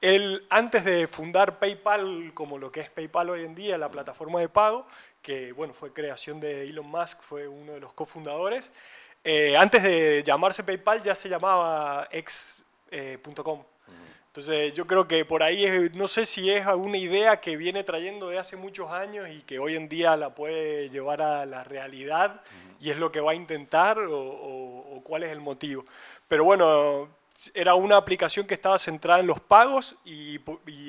él 0.00 0.46
antes 0.50 0.84
de 0.84 1.06
fundar 1.06 1.58
PayPal 1.58 2.32
como 2.34 2.58
lo 2.58 2.70
que 2.70 2.80
es 2.80 2.90
PayPal 2.90 3.30
hoy 3.30 3.44
en 3.44 3.54
día, 3.54 3.78
la 3.78 3.90
plataforma 3.90 4.40
de 4.40 4.48
pago, 4.48 4.86
que 5.22 5.52
bueno, 5.52 5.72
fue 5.72 5.92
creación 5.92 6.40
de 6.40 6.64
Elon 6.64 6.86
Musk, 6.86 7.22
fue 7.22 7.48
uno 7.48 7.72
de 7.72 7.80
los 7.80 7.92
cofundadores, 7.94 8.70
eh, 9.24 9.56
antes 9.56 9.82
de 9.82 10.22
llamarse 10.24 10.64
PayPal 10.64 11.02
ya 11.02 11.14
se 11.14 11.28
llamaba 11.28 12.08
X.com. 12.10 13.64
Entonces 14.30 14.72
yo 14.74 14.86
creo 14.86 15.08
que 15.08 15.24
por 15.24 15.42
ahí 15.42 15.90
no 15.94 16.06
sé 16.06 16.24
si 16.24 16.52
es 16.52 16.64
alguna 16.64 16.98
idea 16.98 17.40
que 17.40 17.56
viene 17.56 17.82
trayendo 17.82 18.28
de 18.28 18.38
hace 18.38 18.56
muchos 18.56 18.88
años 18.92 19.28
y 19.28 19.42
que 19.42 19.58
hoy 19.58 19.74
en 19.74 19.88
día 19.88 20.16
la 20.16 20.32
puede 20.36 20.88
llevar 20.88 21.20
a 21.20 21.44
la 21.46 21.64
realidad 21.64 22.40
y 22.78 22.90
es 22.90 22.96
lo 22.96 23.10
que 23.10 23.20
va 23.20 23.32
a 23.32 23.34
intentar 23.34 23.98
o, 24.08 25.00
cuál 25.02 25.24
es 25.24 25.32
el 25.32 25.40
motivo. 25.40 25.84
Pero 26.28 26.44
bueno, 26.44 27.08
era 27.54 27.74
una 27.74 27.96
aplicación 27.96 28.46
que 28.46 28.54
estaba 28.54 28.78
centrada 28.78 29.18
en 29.18 29.26
los 29.26 29.40
pagos 29.40 29.96
y, 30.04 30.38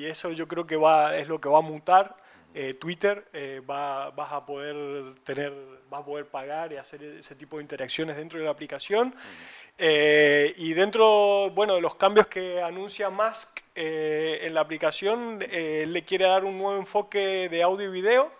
eso 0.04 0.30
yo 0.30 0.46
creo 0.46 0.64
que 0.64 0.76
va, 0.76 1.16
es 1.16 1.26
lo 1.26 1.40
que 1.40 1.48
va 1.48 1.58
a 1.58 1.62
mutar. 1.62 2.14
Eh, 2.54 2.74
Twitter 2.74 3.28
eh, 3.32 3.62
va, 3.68 4.10
vas 4.10 4.32
a 4.32 4.44
poder 4.44 5.14
tener, 5.24 5.52
vas 5.88 6.02
a 6.02 6.04
poder 6.04 6.26
pagar 6.26 6.72
y 6.72 6.76
hacer 6.76 7.02
ese 7.02 7.34
tipo 7.34 7.56
de 7.56 7.62
interacciones 7.62 8.16
dentro 8.16 8.38
de 8.38 8.44
la 8.44 8.50
aplicación. 8.50 9.14
Eh, 9.78 10.52
y 10.58 10.74
dentro, 10.74 11.50
bueno, 11.50 11.74
de 11.74 11.80
los 11.80 11.94
cambios 11.94 12.26
que 12.26 12.60
anuncia 12.60 13.08
Musk 13.08 13.60
eh, 13.74 14.40
en 14.42 14.52
la 14.54 14.60
aplicación, 14.60 15.38
le 15.38 16.04
quiere 16.04 16.26
dar 16.26 16.44
un 16.44 16.58
nuevo 16.58 16.78
enfoque 16.78 17.48
de 17.48 17.62
audio 17.62 17.88
y 17.88 17.92
video, 17.92 18.30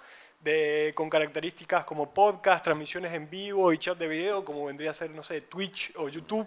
de, 0.41 0.93
con 0.95 1.09
características 1.09 1.85
como 1.85 2.13
podcast, 2.13 2.65
transmisiones 2.65 3.13
en 3.15 3.31
vivo 3.31 3.73
y 3.73 3.79
chat 3.79 3.97
de 3.97 4.09
video, 4.09 4.45
como 4.45 4.67
vendría 4.67 4.91
a 4.91 4.95
ser, 4.95 5.11
no 5.11 5.23
sé, 5.23 5.43
Twitch 5.43 5.93
o 5.97 6.09
YouTube. 6.09 6.47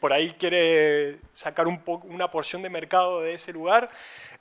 Por 0.00 0.12
ahí 0.12 0.32
quiere 0.38 1.18
sacar 1.32 1.68
un 1.68 1.82
una 2.04 2.30
porción 2.30 2.62
de 2.62 2.70
mercado 2.70 3.20
de 3.20 3.34
ese 3.34 3.52
lugar. 3.52 3.88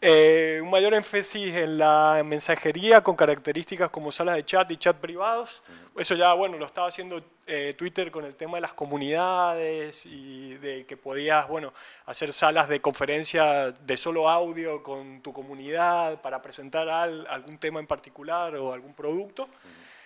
un 0.02 0.70
mayor 0.70 0.94
énfasis 0.94 1.54
en 1.56 1.78
la 1.78 2.22
mensajería 2.26 3.02
con 3.02 3.16
características 3.16 3.90
como 3.90 4.12
salas 4.12 4.36
de 4.36 4.46
chat 4.46 4.72
y 4.72 4.78
chat 4.78 4.98
privados. 4.98 5.62
Eso 5.96 6.16
ya, 6.16 6.34
bueno, 6.34 6.58
lo 6.58 6.66
estaba 6.66 6.88
haciendo 6.88 7.22
eh, 7.46 7.76
Twitter 7.78 8.10
con 8.10 8.24
el 8.24 8.36
tema 8.36 8.58
de 8.58 8.62
las 8.62 8.74
comunidades 8.74 10.06
y 10.06 10.56
de 10.56 10.86
que 10.86 10.96
podías, 10.98 11.48
bueno, 11.48 11.74
hacer 12.06 12.32
salas 12.34 12.70
de 12.70 12.80
conferencia 12.80 13.72
de 13.72 13.98
solo 13.98 14.30
audio 14.30 14.82
con 14.82 15.22
tu 15.22 15.34
comunidad 15.34 16.22
para 16.22 16.42
presentar 16.42 16.90
algún 16.90 17.58
tema 17.58 17.80
en 17.80 17.88
particular 17.88 18.56
o 18.56 18.74
algún 18.74 18.94
producto. 18.94 19.50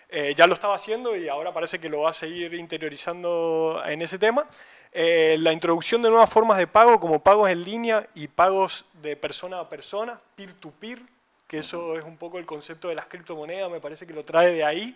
Eh, 0.09 0.33
ya 0.35 0.47
lo 0.47 0.53
estaba 0.53 0.75
haciendo 0.75 1.17
y 1.17 1.27
ahora 1.27 1.53
parece 1.53 1.79
que 1.79 1.89
lo 1.89 2.01
va 2.01 2.11
a 2.11 2.13
seguir 2.13 2.53
interiorizando 2.53 3.81
en 3.85 4.01
ese 4.01 4.17
tema. 4.17 4.47
Eh, 4.93 5.35
la 5.39 5.51
introducción 5.51 6.01
de 6.01 6.09
nuevas 6.09 6.29
formas 6.29 6.57
de 6.57 6.65
pago 6.65 6.97
como 6.99 7.19
pagos 7.19 7.49
en 7.49 7.63
línea 7.63 8.07
y 8.15 8.29
pagos 8.29 8.85
de 9.01 9.17
persona 9.17 9.59
a 9.59 9.67
persona, 9.67 10.17
peer-to-peer, 10.35 10.99
-peer, 10.99 11.09
que 11.45 11.57
eso 11.59 11.97
es 11.97 12.05
un 12.05 12.17
poco 12.17 12.37
el 12.37 12.45
concepto 12.45 12.87
de 12.87 12.95
las 12.95 13.07
criptomonedas, 13.07 13.69
me 13.69 13.81
parece 13.81 14.07
que 14.07 14.13
lo 14.13 14.23
trae 14.23 14.53
de 14.53 14.63
ahí. 14.63 14.95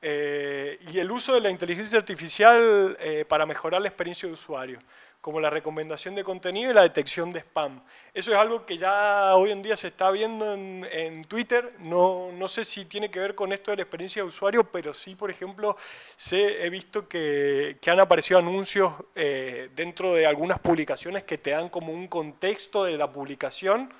eh, 0.00 0.78
y 0.92 1.00
el 1.00 1.10
uso 1.10 1.34
de 1.34 1.40
la 1.40 1.50
inteligencia 1.50 1.98
artificial 1.98 2.96
para 3.26 3.44
mejorar 3.46 3.80
la 3.82 3.88
experiencia 3.88 4.28
de 4.28 4.34
usuario, 4.34 4.78
como 5.20 5.40
la 5.40 5.50
recomendación 5.50 6.14
de 6.14 6.22
contenido 6.22 6.70
y 6.70 6.74
la 6.74 6.82
detección 6.82 7.32
de 7.32 7.40
spam. 7.40 7.82
Eso 8.14 8.30
es 8.30 8.36
algo 8.36 8.64
que 8.64 8.78
ya 8.78 9.34
hoy 9.34 9.50
en 9.50 9.62
día 9.62 9.76
se 9.76 9.88
está 9.88 10.10
viendo 10.10 10.54
en, 10.54 11.24
Twitter. 11.24 11.74
No, 11.80 12.30
no, 12.32 12.48
sé 12.48 12.64
si 12.64 12.84
tiene 12.84 13.10
que 13.10 13.18
ver 13.18 13.34
con 13.34 13.52
esto 13.52 13.70
de 13.70 13.78
la 13.78 13.82
experiencia 13.82 14.22
de 14.22 14.28
usuario, 14.28 14.64
pero 14.64 14.94
sí, 14.94 15.16
por 15.16 15.30
ejemplo, 15.30 15.76
sé, 16.16 16.64
he 16.64 16.70
visto 16.70 17.08
que, 17.08 17.78
que 17.80 17.90
han 17.90 18.00
aparecido 18.00 18.38
anuncios 18.38 18.94
eh, 19.14 19.70
dentro 19.74 20.14
de 20.14 20.26
algunas 20.26 20.60
publicaciones 20.60 21.24
que 21.24 21.38
te 21.38 21.50
dan 21.50 21.68
como 21.68 21.92
un 21.92 22.06
contexto 22.06 22.84
de 22.84 22.96
la 22.96 23.10
publicación, 23.10 23.92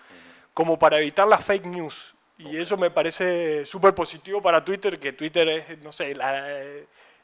como 0.54 0.78
para 0.78 0.98
evitar 0.98 1.26
las 1.26 1.44
fake 1.44 1.66
news. 1.66 2.14
Y 2.38 2.56
eso 2.56 2.76
me 2.76 2.92
parece 2.92 3.64
súper 3.64 3.94
positivo 3.94 4.40
para 4.40 4.64
Twitter, 4.64 5.00
que 5.00 5.12
Twitter 5.12 5.48
es, 5.48 5.78
no 5.80 5.90
sé, 5.90 6.14
la, 6.14 6.46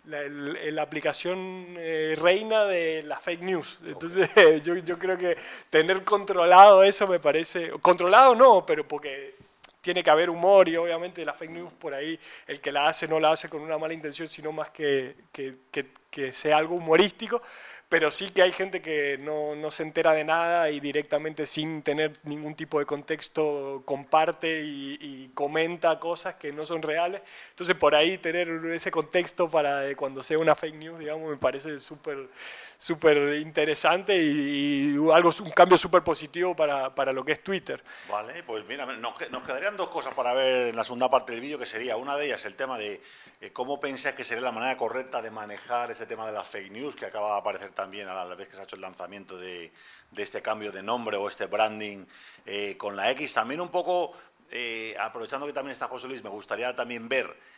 la, 0.06 0.82
aplicación 0.82 1.74
eh, 1.78 2.14
reina 2.18 2.64
de 2.64 3.02
la 3.02 3.18
fake 3.18 3.42
news. 3.42 3.78
Entonces 3.86 4.28
yo, 4.62 4.76
yo, 4.76 4.98
creo 4.98 5.16
que 5.16 5.36
tener 5.70 6.04
controlado 6.04 6.82
eso 6.82 7.06
me 7.06 7.20
parece, 7.20 7.70
controlado 7.80 8.34
no, 8.34 8.64
pero 8.66 8.86
porque 8.86 9.34
tiene 9.84 10.02
que 10.02 10.10
haber 10.10 10.30
humor 10.30 10.66
y 10.68 10.76
obviamente 10.76 11.24
la 11.24 11.34
fake 11.34 11.50
news 11.50 11.72
por 11.74 11.92
ahí, 11.92 12.18
el 12.46 12.60
que 12.60 12.72
la 12.72 12.88
hace 12.88 13.06
no 13.06 13.20
la 13.20 13.32
hace 13.32 13.50
con 13.50 13.60
una 13.60 13.76
mala 13.76 13.92
intención, 13.92 14.28
sino 14.28 14.50
más 14.50 14.70
que, 14.70 15.14
que, 15.30 15.56
que, 15.70 15.86
que 16.14 16.32
sea 16.32 16.58
algo 16.58 16.76
humorístico 16.76 17.42
pero 17.94 18.10
sí 18.10 18.30
que 18.30 18.42
hay 18.42 18.50
gente 18.50 18.82
que 18.82 19.18
no, 19.18 19.54
no, 19.54 19.70
se 19.70 19.84
entera 19.84 20.12
de 20.14 20.24
nada 20.24 20.68
y 20.70 20.80
directamente 20.80 21.46
sin 21.46 21.82
tener 21.82 22.18
ningún 22.24 22.56
tipo 22.56 22.78
de 22.80 22.86
contexto 22.86 23.82
comparte 23.84 24.62
y, 24.64 25.30
comenta 25.34 25.98
cosas 25.98 26.34
que 26.34 26.52
no 26.52 26.66
son 26.66 26.82
reales. 26.82 27.22
Entonces 27.50 27.76
por 27.76 27.94
ahí 27.94 28.18
tener 28.18 28.48
ese 28.66 28.90
contexto 28.90 29.48
para 29.48 29.94
cuando 29.96 30.24
sea 30.24 30.38
una 30.38 30.54
fake 30.54 30.74
news, 30.74 30.98
digamos, 30.98 31.30
me 31.30 31.36
parece 31.36 31.78
súper 31.78 32.28
súper 32.76 33.36
interesante 33.36 34.16
y, 34.16 34.96
algo, 35.12 35.30
un 35.42 35.50
cambio 35.50 35.78
súper 35.78 36.02
positivo 36.02 36.54
para, 36.54 36.94
para, 36.94 37.12
lo 37.12 37.24
que 37.24 37.32
es 37.32 37.42
Twitter. 37.42 37.82
Vale, 38.08 38.42
pues 38.42 38.64
mira, 38.66 38.86
nos, 38.86 39.30
nos 39.30 39.42
quedarían 39.44 39.76
dos 39.76 39.88
cosas 39.88 40.12
para 40.14 40.34
ver 40.34 40.68
en 40.68 40.76
la 40.76 40.84
segunda 40.84 41.08
parte 41.08 41.32
del 41.32 41.40
vídeo, 41.40 41.58
que 41.58 41.66
sería 41.66 41.96
una 41.96 42.16
de 42.16 42.26
ellas 42.26 42.44
el 42.44 42.54
tema 42.54 42.76
de 42.76 43.00
eh, 43.44 43.50
¿Cómo 43.52 43.78
pensáis 43.78 44.14
que 44.14 44.24
sería 44.24 44.42
la 44.42 44.52
manera 44.52 44.74
correcta 44.78 45.20
de 45.20 45.30
manejar 45.30 45.90
ese 45.90 46.03
tema 46.06 46.26
de 46.26 46.32
las 46.32 46.46
fake 46.46 46.70
news 46.70 46.96
que 46.96 47.06
acaba 47.06 47.32
de 47.32 47.38
aparecer 47.38 47.72
también 47.72 48.08
a 48.08 48.24
la 48.24 48.34
vez 48.34 48.48
que 48.48 48.54
se 48.54 48.60
ha 48.60 48.64
hecho 48.64 48.76
el 48.76 48.82
lanzamiento 48.82 49.36
de, 49.36 49.72
este 50.16 50.42
cambio 50.42 50.72
de 50.72 50.82
nombre 50.82 51.16
o 51.16 51.28
este 51.28 51.46
branding 51.46 52.04
eh, 52.46 52.76
con 52.76 52.96
la 52.96 53.10
X? 53.10 53.34
También 53.34 53.60
un 53.60 53.68
poco, 53.68 54.12
eh, 54.50 54.96
aprovechando 54.98 55.46
que 55.46 55.52
también 55.52 55.72
está 55.72 55.88
José 55.88 56.08
Luis, 56.08 56.22
me 56.22 56.30
gustaría 56.30 56.74
también 56.74 57.08
ver 57.08 57.54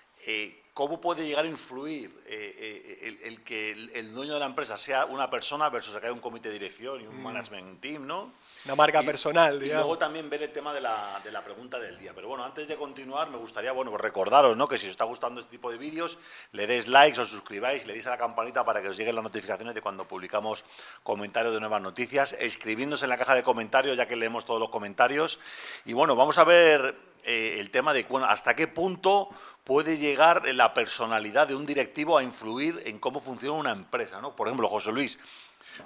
cómo 0.74 1.00
puede 1.00 1.24
llegar 1.24 1.44
a 1.44 1.48
influir 1.48 2.10
el, 2.26 3.42
que 3.44 3.70
el, 3.70 4.12
dueño 4.12 4.34
de 4.34 4.40
la 4.40 4.46
empresa 4.46 4.76
sea 4.76 5.06
una 5.06 5.30
persona 5.30 5.68
versus 5.68 5.92
que 5.96 6.06
haya 6.06 6.12
un 6.12 6.18
comité 6.18 6.48
de 6.48 6.54
dirección 6.54 7.00
y 7.00 7.06
un 7.06 7.20
mm. 7.20 7.22
management 7.22 7.80
team, 7.80 8.06
¿no? 8.06 8.32
Una 8.66 8.74
marca 8.74 9.00
personal, 9.02 9.60
digamos. 9.60 9.70
Y 9.70 9.84
luego 9.84 9.96
también 9.96 10.28
ver 10.28 10.42
el 10.42 10.52
tema 10.52 10.74
de 10.74 10.80
la, 10.80 11.20
de 11.22 11.30
la, 11.30 11.40
pregunta 11.40 11.78
del 11.78 11.96
día. 12.00 12.10
Pero 12.12 12.26
bueno, 12.26 12.44
antes 12.44 12.66
de 12.66 12.76
continuar, 12.76 13.30
me 13.30 13.36
gustaría 13.36 13.70
bueno, 13.70 13.92
pues 13.92 14.02
recordaros 14.02 14.56
¿no? 14.56 14.66
que 14.66 14.76
si 14.76 14.86
os 14.86 14.90
está 14.90 15.04
gustando 15.04 15.40
este 15.40 15.52
tipo 15.52 15.70
de 15.70 15.78
vídeos, 15.78 16.18
le 16.50 16.66
deis 16.66 16.88
likes, 16.88 17.20
os 17.20 17.30
suscribáis, 17.30 17.86
le 17.86 17.92
deis 17.92 18.08
a 18.08 18.10
la 18.10 18.18
campanita 18.18 18.64
para 18.64 18.82
que 18.82 18.88
os 18.88 18.96
lleguen 18.96 19.14
las 19.14 19.22
notificaciones 19.22 19.72
de 19.72 19.80
cuando 19.82 20.08
publicamos 20.08 20.64
comentarios 21.04 21.54
de 21.54 21.60
nuevas 21.60 21.80
noticias, 21.80 22.36
escribiéndose 22.40 23.04
en 23.04 23.10
la 23.10 23.18
caja 23.18 23.36
de 23.36 23.44
comentarios, 23.44 23.96
ya 23.96 24.08
que 24.08 24.16
leemos 24.16 24.44
todos 24.44 24.58
los 24.58 24.70
comentarios. 24.70 25.38
Y 25.84 25.92
bueno, 25.92 26.16
vamos 26.16 26.36
a 26.38 26.42
ver 26.42 26.96
eh, 27.22 27.60
el 27.60 27.70
tema 27.70 27.92
de 27.92 28.02
bueno, 28.02 28.26
hasta 28.26 28.56
qué 28.56 28.66
punto 28.66 29.28
puede 29.62 29.96
llegar 29.96 30.44
la 30.54 30.74
personalidad 30.74 31.46
de 31.46 31.54
un 31.54 31.66
directivo 31.66 32.18
a 32.18 32.24
influir 32.24 32.82
en 32.84 32.98
cómo 32.98 33.20
funciona 33.20 33.58
una 33.58 33.70
empresa. 33.70 34.20
¿no? 34.20 34.34
Por 34.34 34.48
ejemplo, 34.48 34.68
José 34.68 34.90
Luis, 34.90 35.20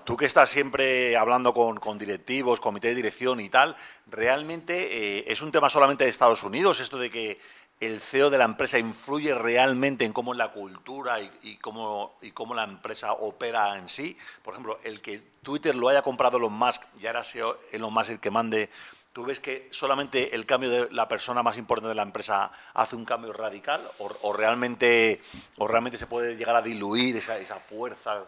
Tú 0.04 0.16
que 0.16 0.26
estás 0.26 0.50
siempre 0.50 1.16
hablando 1.16 1.52
con, 1.52 1.98
directivos, 1.98 2.60
comité 2.60 2.88
de 2.88 2.94
dirección 2.94 3.40
y 3.40 3.48
tal, 3.48 3.76
¿realmente 4.06 5.18
eh, 5.18 5.24
es 5.28 5.42
un 5.42 5.52
tema 5.52 5.70
solamente 5.70 6.04
de 6.04 6.10
Estados 6.10 6.42
Unidos 6.42 6.80
esto 6.80 6.98
de 6.98 7.10
que 7.10 7.40
el 7.80 8.00
CEO 8.00 8.28
de 8.28 8.36
la 8.36 8.44
empresa 8.44 8.78
influye 8.78 9.34
realmente 9.34 10.04
en 10.04 10.12
cómo 10.12 10.32
es 10.32 10.38
la 10.38 10.52
cultura 10.52 11.18
y, 11.20 11.56
cómo, 11.56 12.16
y 12.20 12.30
cómo 12.32 12.54
la 12.54 12.64
empresa 12.64 13.12
opera 13.12 13.78
en 13.78 13.88
sí? 13.88 14.16
Por 14.42 14.52
ejemplo, 14.52 14.78
el 14.84 15.00
que 15.00 15.22
Twitter 15.42 15.74
lo 15.74 15.88
haya 15.88 16.02
comprado 16.02 16.36
Elon 16.36 16.52
Musk 16.52 16.82
y 17.00 17.06
ahora 17.06 17.24
sea 17.24 17.46
Elon 17.72 17.92
Musk 17.92 18.10
el 18.10 18.20
que 18.20 18.30
mande 18.30 18.70
¿Tú 19.12 19.24
ves 19.24 19.40
que 19.40 19.68
solamente 19.72 20.36
el 20.36 20.46
cambio 20.46 20.70
de 20.70 20.92
la 20.92 21.08
persona 21.08 21.42
más 21.42 21.58
importante 21.58 21.88
de 21.88 21.96
la 21.96 22.02
empresa 22.02 22.52
hace 22.74 22.94
un 22.94 23.04
cambio 23.04 23.32
radical 23.32 23.80
o, 23.98 24.32
realmente, 24.32 25.20
o 25.58 25.66
realmente 25.66 25.98
se 25.98 26.06
puede 26.06 26.36
llegar 26.36 26.54
a 26.54 26.62
diluir 26.62 27.16
esa, 27.16 27.36
esa 27.38 27.56
fuerza 27.56 28.24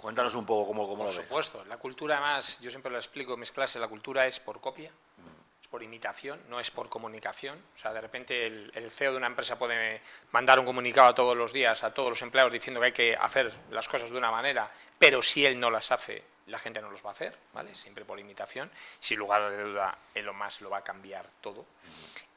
Cuéntanos 0.00 0.34
un 0.34 0.46
poco 0.46 0.66
cómo, 0.66 0.88
cómo 0.88 1.04
Por 1.04 1.12
supuesto, 1.12 1.64
la 1.66 1.76
cultura 1.76 2.20
más, 2.20 2.58
yo 2.60 2.70
siempre 2.70 2.90
lo 2.90 2.98
explico 2.98 3.34
en 3.34 3.40
mis 3.40 3.52
clases, 3.52 3.80
la 3.80 3.88
cultura 3.88 4.26
es 4.26 4.40
por 4.40 4.60
copia, 4.60 4.90
es 5.60 5.68
por 5.68 5.82
imitación, 5.82 6.40
no 6.48 6.58
es 6.58 6.70
por 6.70 6.88
comunicación. 6.88 7.62
O 7.76 7.78
sea, 7.78 7.92
de 7.92 8.00
repente 8.00 8.46
el, 8.46 8.90
CEO 8.90 9.12
de 9.12 9.18
una 9.18 9.26
empresa 9.26 9.58
puede 9.58 10.00
mandar 10.32 10.58
un 10.58 10.64
comunicado 10.64 11.08
a 11.08 11.14
todos 11.14 11.36
los 11.36 11.52
días 11.52 11.84
a 11.84 11.92
todos 11.92 12.08
los 12.08 12.22
empleados 12.22 12.50
diciendo 12.50 12.80
que 12.80 12.86
hay 12.86 12.92
que 12.92 13.16
hacer 13.16 13.52
las 13.70 13.88
cosas 13.88 14.10
de 14.10 14.16
una 14.16 14.30
manera, 14.30 14.70
pero 14.98 15.22
si 15.22 15.44
él 15.44 15.60
no 15.60 15.70
las 15.70 15.92
hace, 15.92 16.22
la 16.46 16.58
gente 16.58 16.80
no 16.80 16.90
los 16.90 17.04
va 17.04 17.10
a 17.10 17.12
hacer, 17.12 17.36
¿vale? 17.52 17.74
Siempre 17.74 18.06
por 18.06 18.18
imitación. 18.18 18.70
Sin 18.98 19.18
lugar 19.18 19.50
de 19.50 19.62
duda, 19.62 19.98
él 20.14 20.24
lo 20.24 20.32
más 20.32 20.62
lo 20.62 20.70
va 20.70 20.78
a 20.78 20.84
cambiar 20.84 21.26
todo. 21.42 21.66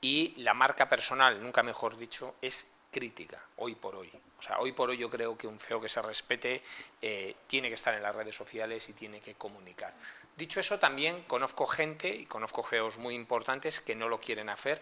Y 0.01 0.33
la 0.41 0.53
marca 0.53 0.89
personal, 0.89 1.41
nunca 1.41 1.63
mejor 1.63 1.95
dicho, 1.95 2.35
es 2.41 2.67
crítica, 2.93 3.43
hoy 3.57 3.75
por 3.75 3.95
hoy. 3.95 4.09
O 4.39 4.41
sea, 4.41 4.59
hoy 4.59 4.71
por 4.71 4.89
hoy 4.89 4.97
yo 4.97 5.09
creo 5.09 5.37
que 5.37 5.47
un 5.47 5.59
feo 5.59 5.81
que 5.81 5.89
se 5.89 6.01
respete 6.01 6.63
eh, 7.01 7.35
tiene 7.47 7.67
que 7.67 7.75
estar 7.75 7.93
en 7.93 8.03
las 8.03 8.15
redes 8.15 8.35
sociales 8.35 8.87
y 8.87 8.93
tiene 8.93 9.19
que 9.19 9.35
comunicar. 9.35 9.93
Dicho 10.37 10.59
eso, 10.59 10.79
también 10.79 11.23
conozco 11.23 11.65
gente 11.65 12.07
y 12.07 12.25
conozco 12.25 12.63
feos 12.63 12.97
muy 12.97 13.15
importantes 13.15 13.81
que 13.81 13.95
no 13.95 14.07
lo 14.07 14.21
quieren 14.21 14.49
hacer 14.49 14.81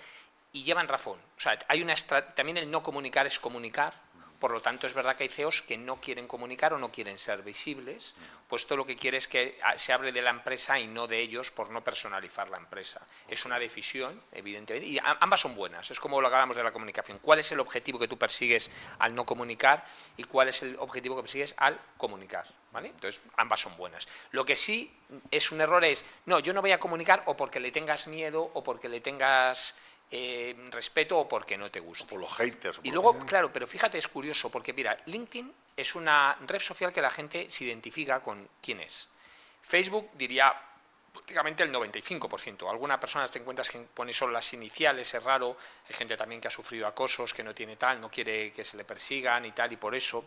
y 0.54 0.64
llevan 0.64 0.88
razón. 0.88 1.20
O 1.38 1.40
sea, 1.40 1.58
hay 1.68 1.82
una 1.82 1.96
también 2.36 2.58
el 2.58 2.70
no 2.70 2.84
comunicar 2.84 3.26
es 3.26 3.40
comunicar, 3.40 3.94
por 4.42 4.50
lo 4.52 4.60
tanto, 4.60 4.88
es 4.88 4.96
verdad 4.96 5.16
que 5.16 5.24
hay 5.24 5.30
CEOs 5.30 5.62
que 5.62 5.78
no 5.78 6.02
quieren 6.02 6.28
comunicar 6.28 6.74
o 6.74 6.80
no 6.80 6.92
quieren 6.92 7.20
ser 7.20 7.44
visibles, 7.44 8.16
pues 8.50 8.66
todo 8.66 8.80
lo 8.80 8.86
que 8.88 8.96
quiere 8.96 9.18
es 9.18 9.28
que 9.28 9.60
ah, 9.64 9.78
se 9.78 9.94
hable 9.94 10.12
de 10.12 10.24
la 10.24 10.32
empresa 10.32 10.80
y 10.80 10.88
no 10.88 11.06
de 11.06 11.20
ellos 11.20 11.52
por 11.52 11.70
no 11.70 11.84
personalizar 11.84 12.50
la 12.50 12.58
empresa. 12.58 13.06
Es 13.28 13.46
una 13.46 13.60
decisión, 13.60 14.20
evidentemente, 14.32 14.88
y 14.88 14.98
ambas 15.00 15.42
son 15.42 15.56
buenas. 15.56 15.92
Es 15.92 16.00
como 16.00 16.20
lo 16.20 16.28
hablamos 16.28 16.58
de 16.58 16.64
la 16.64 16.74
comunicación. 16.74 17.20
¿Cuál 17.20 17.38
es 17.38 17.52
el 17.52 17.60
objetivo 17.60 18.00
que 18.00 18.08
tú 18.08 18.18
persigues 18.18 18.72
al 18.98 19.14
no 19.14 19.28
comunicar 19.28 19.86
y 20.18 20.24
cuál 20.24 20.50
es 20.50 20.64
el 20.64 20.76
objetivo 20.80 21.16
que 21.18 21.22
persigues 21.22 21.54
al 21.58 21.80
comunicar? 21.96 22.48
¿Vale? 22.72 22.88
Entonces, 22.88 23.22
ambas 23.38 23.60
son 23.60 23.78
buenas. 23.78 24.08
Lo 24.32 24.44
que 24.44 24.56
sí 24.56 24.92
es 25.30 25.52
un 25.52 25.62
error 25.62 25.86
es, 25.86 26.04
no, 26.26 26.40
yo 26.40 26.54
no 26.54 26.62
voy 26.62 26.72
a 26.72 26.80
comunicar 26.80 27.22
o 27.28 27.38
porque 27.38 27.60
le 27.60 27.72
tengas 27.72 28.08
miedo 28.08 28.50
o 28.54 28.64
porque 28.64 28.90
le 28.90 29.02
tengas 29.02 29.76
eh, 30.12 30.54
respeto 30.72 31.18
o 31.18 31.28
porque 31.28 31.58
no 31.58 31.72
te 31.72 31.80
gusta. 31.80 32.06
por 32.06 32.20
los 32.20 32.34
haters. 32.34 32.80
Y 32.84 32.92
luego, 32.92 33.18
claro, 33.20 33.52
pero 33.52 33.66
fíjate, 33.66 33.98
es 33.98 34.08
curioso, 34.08 34.50
porque 34.50 34.74
mira, 34.74 34.98
LinkedIn 35.06 35.54
es 35.78 35.96
una 35.96 36.38
red 36.46 36.60
social 36.60 36.92
que 36.92 37.02
la 37.02 37.10
gente 37.10 37.50
se 37.50 37.64
identifica 37.64 38.20
con 38.20 38.48
quién 38.62 38.82
es. 38.82 39.08
Facebook 39.62 40.10
diría 40.16 40.54
prácticamente 41.14 41.64
el 41.64 41.72
95%. 41.74 42.70
Algunas 42.70 43.00
personas 43.00 43.32
te 43.32 43.40
encuentras 43.40 43.70
que 43.70 43.80
pone 43.80 44.14
solo 44.14 44.34
las 44.34 44.54
iniciales, 44.54 45.14
es 45.14 45.24
raro. 45.24 45.58
Hay 45.88 45.96
gente 45.96 46.18
también 46.18 46.42
que 46.42 46.48
ha 46.48 46.52
sufrido 46.52 46.88
acosos, 46.88 47.34
que 47.34 47.44
no 47.44 47.54
tiene 47.54 47.76
tal, 47.76 48.02
no 48.02 48.10
quiere 48.10 48.52
que 48.52 48.64
se 48.66 48.78
le 48.78 48.84
persigan 48.84 49.46
y 49.46 49.52
tal, 49.52 49.72
y 49.72 49.78
por 49.78 49.96
eso. 49.96 50.26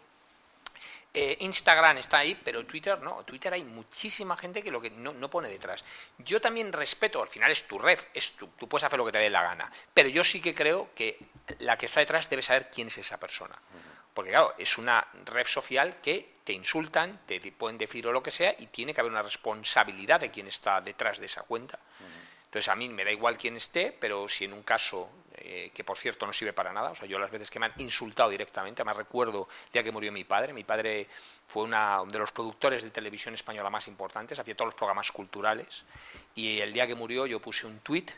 Eh, 1.17 1.37
Instagram 1.41 1.99
está 1.99 2.19
ahí, 2.19 2.35
pero 2.43 2.67
Twitter 2.67 3.01
no. 3.01 3.23
Twitter 3.23 3.55
hay 3.55 3.63
muchísima 3.63 4.37
gente 4.37 4.65
que 4.65 4.71
lo 4.73 4.81
que 4.81 4.91
no, 4.91 5.31
pone 5.31 5.49
detrás. 5.49 5.85
Yo 6.19 6.41
también 6.41 6.73
respeto, 6.73 7.23
al 7.23 7.29
final 7.29 7.53
es 7.53 7.69
tu 7.69 7.79
red, 7.79 8.01
es 8.13 8.33
tu, 8.33 8.49
tú 8.49 8.69
puedes 8.69 8.83
hacer 8.83 8.99
lo 8.99 9.07
que 9.07 9.13
te 9.13 9.19
dé 9.19 9.31
la 9.31 9.45
gana, 9.45 9.71
pero 9.93 10.09
yo 10.09 10.25
sí 10.25 10.41
que 10.41 10.53
creo 10.53 10.91
que 10.93 11.19
la 11.61 11.79
que 11.79 11.87
está 11.87 12.01
detrás 12.01 12.29
debe 12.29 12.43
saber 12.43 12.69
quién 12.69 12.89
es 12.89 12.99
esa 12.99 13.21
persona. 13.21 13.57
Porque 14.13 14.31
claro, 14.31 14.55
es 14.59 14.77
una 14.77 15.07
red 15.25 15.47
social 15.47 16.01
que 16.03 16.35
te 16.43 16.53
insultan, 16.53 17.21
te 17.27 17.41
pueden 17.53 17.79
decir 17.79 18.07
o 18.09 18.13
lo 18.13 18.23
que 18.23 18.33
sea, 18.33 18.55
y 18.59 18.67
tiene 18.67 18.93
que 18.93 19.01
haber 19.01 19.13
una 19.13 19.23
responsabilidad 19.23 20.19
de 20.19 20.33
quién 20.33 20.49
está 20.49 20.81
detrás 20.81 21.21
de 21.21 21.27
esa 21.27 21.43
cuenta. 21.43 21.79
Entonces 22.45 22.69
a 22.69 22.77
mí 22.77 22.89
me 22.89 23.05
da 23.05 23.13
igual 23.13 23.39
quién 23.39 23.57
esté, 23.57 23.97
pero 23.99 24.29
si 24.29 24.45
en 24.45 24.53
un 24.53 24.63
caso 24.63 25.11
eh, 25.47 25.71
que 25.75 25.85
por 25.85 25.99
cierto 25.99 26.27
no 26.27 26.33
sirve 26.33 26.55
para 26.55 26.73
nada, 26.73 26.93
o 26.93 26.95
sea, 26.95 27.07
yo 27.07 27.19
las 27.19 27.31
veces 27.31 27.51
que 27.51 27.59
me 27.59 27.67
han 27.67 27.75
insultado 27.77 28.31
directamente, 28.31 28.83
me 28.83 28.95
recuerdo 28.95 29.47
el 29.67 29.73
día 29.73 29.83
que 29.83 29.93
murió 29.93 30.11
mi 30.11 30.25
padre, 30.25 30.55
mi 30.55 30.65
padre 30.65 31.07
fue 31.47 31.65
uno 31.65 32.07
de 32.07 32.19
los 32.19 32.33
productores 32.33 32.83
de 32.83 32.91
televisión 32.91 33.35
española 33.35 33.69
más 33.69 33.87
importantes, 33.87 34.39
hacía 34.39 34.57
todos 34.57 34.69
los 34.69 34.75
programas 34.75 35.13
culturales, 35.13 35.85
y 36.35 36.61
el 36.61 36.73
día 36.73 36.87
que 36.87 36.95
murió 36.95 37.27
yo 37.27 37.41
puse 37.41 37.67
un 37.67 37.81
tuit 37.81 38.11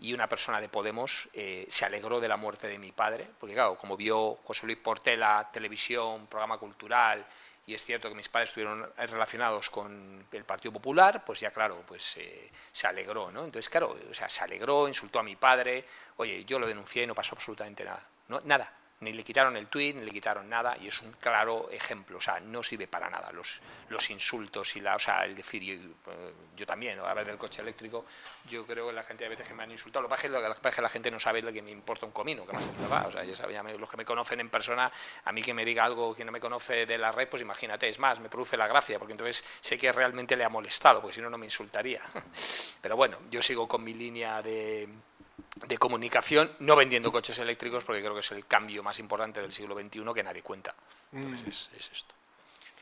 y 0.00 0.14
una 0.14 0.26
persona 0.26 0.58
de 0.58 0.70
Podemos 0.70 1.28
eh, 1.34 1.66
se 1.68 1.84
alegró 1.84 2.18
de 2.18 2.28
la 2.28 2.38
muerte 2.38 2.66
de 2.66 2.78
mi 2.78 2.92
padre, 2.92 3.28
porque 3.38 3.54
claro, 3.54 3.76
como 3.76 3.94
vio 3.94 4.38
José 4.42 4.64
Luis 4.64 4.78
Portela, 4.78 5.50
televisión, 5.52 6.28
programa 6.28 6.56
cultural, 6.56 7.26
y 7.66 7.74
es 7.74 7.84
cierto 7.84 8.08
que 8.08 8.14
mis 8.14 8.28
padres 8.28 8.50
estuvieron 8.50 8.90
relacionados 8.96 9.70
con 9.70 10.26
el 10.32 10.44
Partido 10.44 10.72
Popular, 10.72 11.24
pues 11.24 11.40
ya 11.40 11.50
claro, 11.50 11.82
pues 11.86 12.16
eh, 12.16 12.50
se 12.72 12.86
alegró, 12.86 13.30
¿no? 13.30 13.44
Entonces, 13.44 13.68
claro, 13.68 13.96
o 14.10 14.14
sea, 14.14 14.28
se 14.28 14.42
alegró, 14.42 14.88
insultó 14.88 15.18
a 15.18 15.22
mi 15.22 15.36
padre, 15.36 15.84
oye, 16.16 16.44
yo 16.44 16.58
lo 16.58 16.66
denuncié 16.66 17.04
y 17.04 17.06
no 17.06 17.14
pasó 17.14 17.34
absolutamente 17.34 17.84
nada, 17.84 18.08
¿no? 18.28 18.40
Nada, 18.44 18.72
Ni 19.02 19.14
le 19.14 19.22
quitaron 19.22 19.56
el 19.56 19.68
tweet, 19.68 19.94
ni 19.94 20.04
le 20.04 20.10
quitaron 20.10 20.46
nada, 20.46 20.76
y 20.78 20.88
es 20.88 21.00
un 21.00 21.12
claro 21.12 21.70
ejemplo. 21.70 22.18
O 22.18 22.20
sea, 22.20 22.38
no 22.38 22.62
sirve 22.62 22.86
para 22.86 23.08
nada 23.08 23.32
los, 23.32 23.58
los 23.88 24.10
insultos 24.10 24.76
y 24.76 24.82
la, 24.82 24.96
o 24.96 24.98
sea, 24.98 25.24
el 25.24 25.34
decir, 25.34 25.62
yo, 25.62 25.72
eh, 25.72 26.34
yo 26.54 26.66
también, 26.66 26.98
a 26.98 27.14
ver 27.14 27.24
del 27.24 27.38
coche 27.38 27.62
eléctrico, 27.62 28.04
yo 28.50 28.66
creo 28.66 28.88
que 28.88 28.92
la 28.92 29.02
gente 29.02 29.24
a 29.24 29.30
veces 29.30 29.48
que 29.48 29.54
me 29.54 29.62
han 29.62 29.70
insultado, 29.70 30.02
lo 30.02 30.08
que 30.08 30.16
pasa 30.16 30.68
es 30.68 30.74
que 30.74 30.82
la 30.82 30.90
gente 30.90 31.10
no 31.10 31.18
sabe 31.18 31.40
lo 31.40 31.50
que 31.50 31.62
me 31.62 31.70
importa 31.70 32.04
un 32.04 32.12
comino, 32.12 32.44
que 32.44 32.52
más 32.52 32.62
va. 32.92 33.06
O 33.06 33.10
sea, 33.10 33.24
ya 33.24 33.34
sabe, 33.34 33.78
los 33.78 33.88
que 33.88 33.96
me 33.96 34.04
conocen 34.04 34.38
en 34.38 34.50
persona, 34.50 34.92
a 35.24 35.32
mí 35.32 35.42
que 35.42 35.54
me 35.54 35.64
diga 35.64 35.82
algo 35.82 36.14
que 36.14 36.22
no 36.22 36.30
me 36.30 36.38
conoce 36.38 36.84
de 36.84 36.98
la 36.98 37.10
red, 37.10 37.26
pues 37.26 37.40
imagínate, 37.40 37.88
es 37.88 37.98
más, 37.98 38.20
me 38.20 38.28
produce 38.28 38.58
la 38.58 38.66
gracia, 38.66 38.98
porque 38.98 39.12
entonces 39.12 39.42
sé 39.62 39.78
que 39.78 39.90
realmente 39.92 40.36
le 40.36 40.44
ha 40.44 40.50
molestado, 40.50 41.00
porque 41.00 41.14
si 41.14 41.22
no, 41.22 41.30
no 41.30 41.38
me 41.38 41.46
insultaría. 41.46 42.02
Pero 42.82 42.96
bueno, 42.96 43.16
yo 43.30 43.40
sigo 43.40 43.66
con 43.66 43.82
mi 43.82 43.94
línea 43.94 44.42
de, 44.42 44.86
de 45.54 45.78
comunicación, 45.78 46.50
no 46.60 46.76
vendiendo 46.76 47.12
coches 47.12 47.38
eléctricos, 47.38 47.84
porque 47.84 48.00
creo 48.00 48.14
que 48.14 48.20
es 48.20 48.32
el 48.32 48.46
cambio 48.46 48.82
más 48.82 48.98
importante 48.98 49.40
del 49.40 49.52
siglo 49.52 49.78
XXI 49.78 50.02
que 50.14 50.22
nadie 50.22 50.42
cuenta. 50.42 50.74
Entonces, 51.12 51.70
es, 51.76 51.90
esto. 51.92 52.14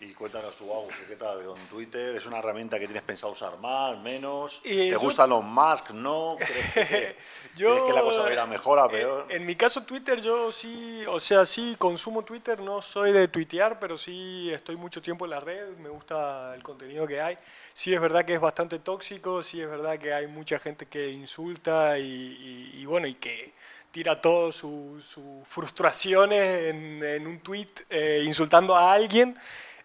Y 0.01 0.13
cuéntanos 0.13 0.55
tú, 0.55 0.73
Agus, 0.73 0.95
¿qué 1.09 1.17
tal 1.17 1.43
con 1.45 1.59
Twitter? 1.67 2.15
¿Es 2.15 2.25
una 2.25 2.39
herramienta 2.39 2.79
que 2.79 2.85
tienes 2.85 3.03
pensado 3.03 3.33
usar 3.33 3.59
más, 3.59 3.99
menos? 3.99 4.63
¿Te 4.63 4.95
gustan 4.95 5.29
los 5.29 5.43
Musk, 5.43 5.91
no? 5.91 6.37
¿Crees 6.39 6.73
que, 6.73 7.17
yo, 7.57 7.85
que 7.85 7.93
la 7.93 8.03
cosa 8.03 8.21
va 8.21 8.29
a 8.29 8.33
ir 8.33 8.39
a 8.39 8.47
mejor, 8.47 8.79
a 8.79 8.89
peor? 8.89 9.27
En, 9.29 9.45
mi 9.45 9.57
caso, 9.57 9.83
Twitter, 9.83 10.21
yo 10.21 10.53
sí, 10.53 11.03
o 11.09 11.19
sea, 11.19 11.45
sí 11.45 11.75
consumo 11.77 12.23
Twitter, 12.23 12.61
no 12.61 12.81
soy 12.81 13.11
de 13.11 13.27
tuitear, 13.27 13.81
pero 13.81 13.99
sí 13.99 14.49
estoy 14.53 14.77
mucho 14.77 15.03
tiempo 15.03 15.25
en 15.25 15.33
la 15.33 15.41
red, 15.41 15.77
me 15.79 15.89
gusta 15.89 16.55
el 16.55 16.63
contenido 16.63 17.05
que 17.05 17.21
hay. 17.21 17.37
Sí 17.75 17.93
es 17.93 18.01
verdad 18.01 18.25
que 18.25 18.35
es 18.35 18.41
bastante 18.41 18.79
tóxico, 18.79 19.43
sí 19.43 19.61
es 19.61 19.69
verdad 19.69 19.99
que 19.99 20.15
hay 20.15 20.29
mucha 20.29 20.61
gente 20.61 20.87
que 20.87 21.09
insulta 21.11 21.99
y, 21.99 22.85
bueno, 22.87 23.09
y 23.09 23.15
que 23.15 23.53
tira 23.91 24.21
todas 24.21 24.55
sus 24.55 25.17
frustraciones 25.49 26.67
en, 26.67 27.27
un 27.27 27.41
tweet 27.41 27.71
eh, 27.91 28.23
insultando 28.25 28.77
a 28.77 28.93
alguien. 28.93 29.37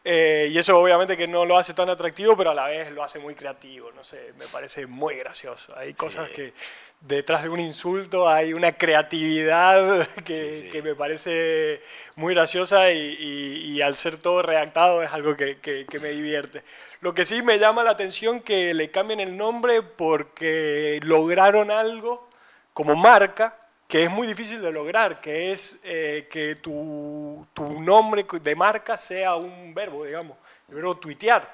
Eh, 0.06 0.50
y 0.52 0.58
eso 0.58 0.78
obviamente 0.78 1.16
que 1.16 1.28
no 1.28 1.46
lo 1.46 1.58
hace 1.58 1.74
tan 1.74 1.90
atractivo, 1.90 2.36
pero 2.36 2.52
a 2.52 2.54
la 2.54 2.68
vez 2.68 2.92
lo 2.92 3.04
hace 3.04 3.20
muy 3.20 3.36
creativo, 3.36 3.90
no 3.94 4.04
sé, 4.04 4.34
me 4.38 4.46
parece 4.48 4.86
muy 4.86 5.16
gracioso. 5.16 5.74
Hay 5.78 5.94
cosas 5.94 6.30
que 6.30 6.54
detrás 7.00 7.44
de 7.44 7.50
un 7.50 7.62
insulto 7.62 8.28
hay 8.28 8.54
una 8.54 8.74
creatividad 8.74 10.06
que, 10.26 10.68
que 10.74 10.82
me 10.82 10.94
parece 10.94 11.82
muy 12.18 12.34
graciosa 12.34 12.92
y, 12.92 13.16
y, 13.18 13.82
al 13.82 13.96
ser 13.96 14.18
todo 14.18 14.42
redactado 14.42 15.02
es 15.04 15.12
algo 15.12 15.38
que, 15.38 15.60
que, 15.60 16.00
me 16.00 16.10
divierte. 16.10 16.64
Lo 17.00 17.14
que 17.14 17.24
sí 17.24 17.42
me 17.42 17.58
llama 17.58 17.86
la 17.86 17.92
atención 17.92 18.42
que 18.42 18.74
le 18.74 18.92
cambien 18.92 19.22
el 19.22 19.38
nombre 19.38 19.84
porque 19.84 21.00
lograron 21.04 21.72
algo 21.72 22.30
como 22.74 22.96
marca 22.98 23.63
que 23.94 24.06
es 24.06 24.10
muy 24.10 24.26
difícil 24.26 24.60
de 24.60 24.72
lograr, 24.72 25.22
que 25.22 25.52
es 25.52 25.80
eh, 25.84 26.28
que 26.32 26.56
tu, 26.56 27.46
tu, 27.54 27.80
nombre 27.80 28.26
de 28.42 28.56
marca 28.56 28.98
sea 28.98 29.36
un 29.36 29.72
verbo, 29.72 30.04
digamos, 30.04 30.36
el 30.68 30.74
verbo 30.74 30.98
tuitear. 30.98 31.54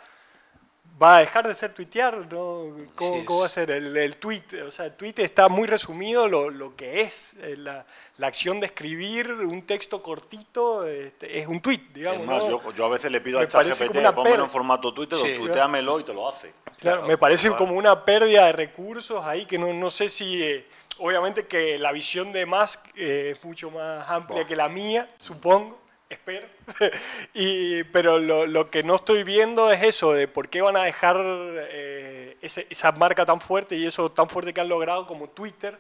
¿Va 1.02 1.18
a 1.18 1.20
dejar 1.20 1.48
de 1.48 1.56
ser 1.56 1.74
tuitear? 1.74 2.18
¿no? 2.32 2.76
¿Cómo, 2.96 3.40
va 3.40 3.46
a 3.46 3.50
ser 3.50 3.72
el, 3.72 3.96
el, 3.96 4.18
tweet? 4.18 4.44
O 4.68 4.72
sea, 4.72 4.86
el 4.86 4.94
tweet 4.94 5.14
está 5.18 5.48
muy 5.48 5.68
resumido 5.68 6.28
lo, 6.28 6.50
lo 6.50 6.76
que 6.76 7.02
es 7.02 7.36
eh, 7.42 7.56
la, 7.58 7.86
la, 8.18 8.28
acción 8.28 8.60
de 8.60 8.66
escribir 8.66 9.32
un 9.32 9.62
texto 9.66 10.04
cortito, 10.04 10.86
este, 10.86 11.40
es 11.40 11.48
un 11.48 11.62
tweet, 11.62 11.82
digamos. 11.94 12.22
Es 12.22 12.28
más, 12.28 12.44
yo, 12.44 12.74
yo, 12.74 12.86
a 12.86 12.90
veces 12.90 13.12
le 13.12 13.22
pido 13.22 13.40
al 13.40 13.48
ChatGPT, 13.48 14.14
pónmelo 14.14 14.44
en 14.44 14.50
formato 14.50 14.94
Twitter, 14.94 15.18
sí, 15.18 15.36
tuiteamelo 15.38 16.00
y 16.00 16.04
te 16.04 16.14
lo 16.14 16.28
hace. 16.28 16.54
Claro, 16.80 17.04
me 17.04 17.18
parece 17.18 17.50
como 17.52 17.76
una 17.76 18.04
pérdida 18.04 18.48
de 18.48 18.52
recursos 18.52 19.24
ahí 19.24 19.46
que 19.46 19.58
no, 19.58 19.74
no 19.74 19.90
sé 19.92 20.10
si... 20.10 20.44
Eh, 20.44 20.68
obviamente 21.00 21.48
que 21.48 21.78
la 21.78 21.92
visión 21.92 22.32
de 22.32 22.46
Musk 22.46 22.80
eh, 22.96 23.32
es 23.32 23.44
mucho 23.44 23.72
más 23.72 24.10
amplia 24.10 24.46
que 24.46 24.56
la 24.56 24.70
mía, 24.70 25.10
supongo, 25.18 25.80
espero. 26.10 26.48
y, 27.34 27.84
pero 27.86 28.20
lo, 28.20 28.48
lo, 28.48 28.70
que 28.70 28.84
no 28.84 28.96
estoy 28.96 29.24
viendo 29.24 29.72
es 29.72 29.84
eso, 29.84 30.14
de 30.14 30.28
por 30.28 30.50
qué 30.50 30.62
van 30.62 30.76
a 30.76 30.84
dejar 30.84 31.18
eh, 31.22 32.38
esa 32.42 32.92
marca 32.94 33.26
tan 33.26 33.40
fuerte 33.40 33.76
y 33.76 33.86
eso 33.86 34.12
tan 34.12 34.30
fuerte 34.30 34.54
que 34.54 34.62
han 34.62 34.70
logrado 34.70 35.06
como 35.08 35.30
Twitter, 35.30 35.80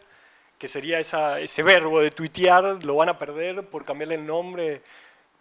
que 0.57 0.67
sería 0.67 0.99
esa, 0.99 1.39
ese 1.39 1.63
verbo 1.63 1.99
de 2.01 2.11
tuitear, 2.11 2.83
lo 2.83 2.95
van 2.95 3.09
a 3.09 3.17
perder 3.17 3.65
por 3.67 3.83
cambiarle 3.83 4.15
el 4.15 4.25
nombre. 4.25 4.81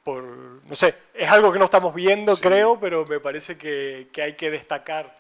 Por, 0.04 0.22
no 0.24 0.74
sé, 0.74 0.94
es 1.12 1.28
algo 1.28 1.52
que 1.52 1.58
no 1.58 1.66
estamos 1.66 1.94
viendo, 1.94 2.36
creo, 2.36 2.78
pero 2.80 3.04
me 3.04 3.20
parece 3.20 3.58
que, 3.58 4.08
que 4.12 4.22
hay 4.22 4.36
que 4.36 4.50
destacar. 4.50 5.18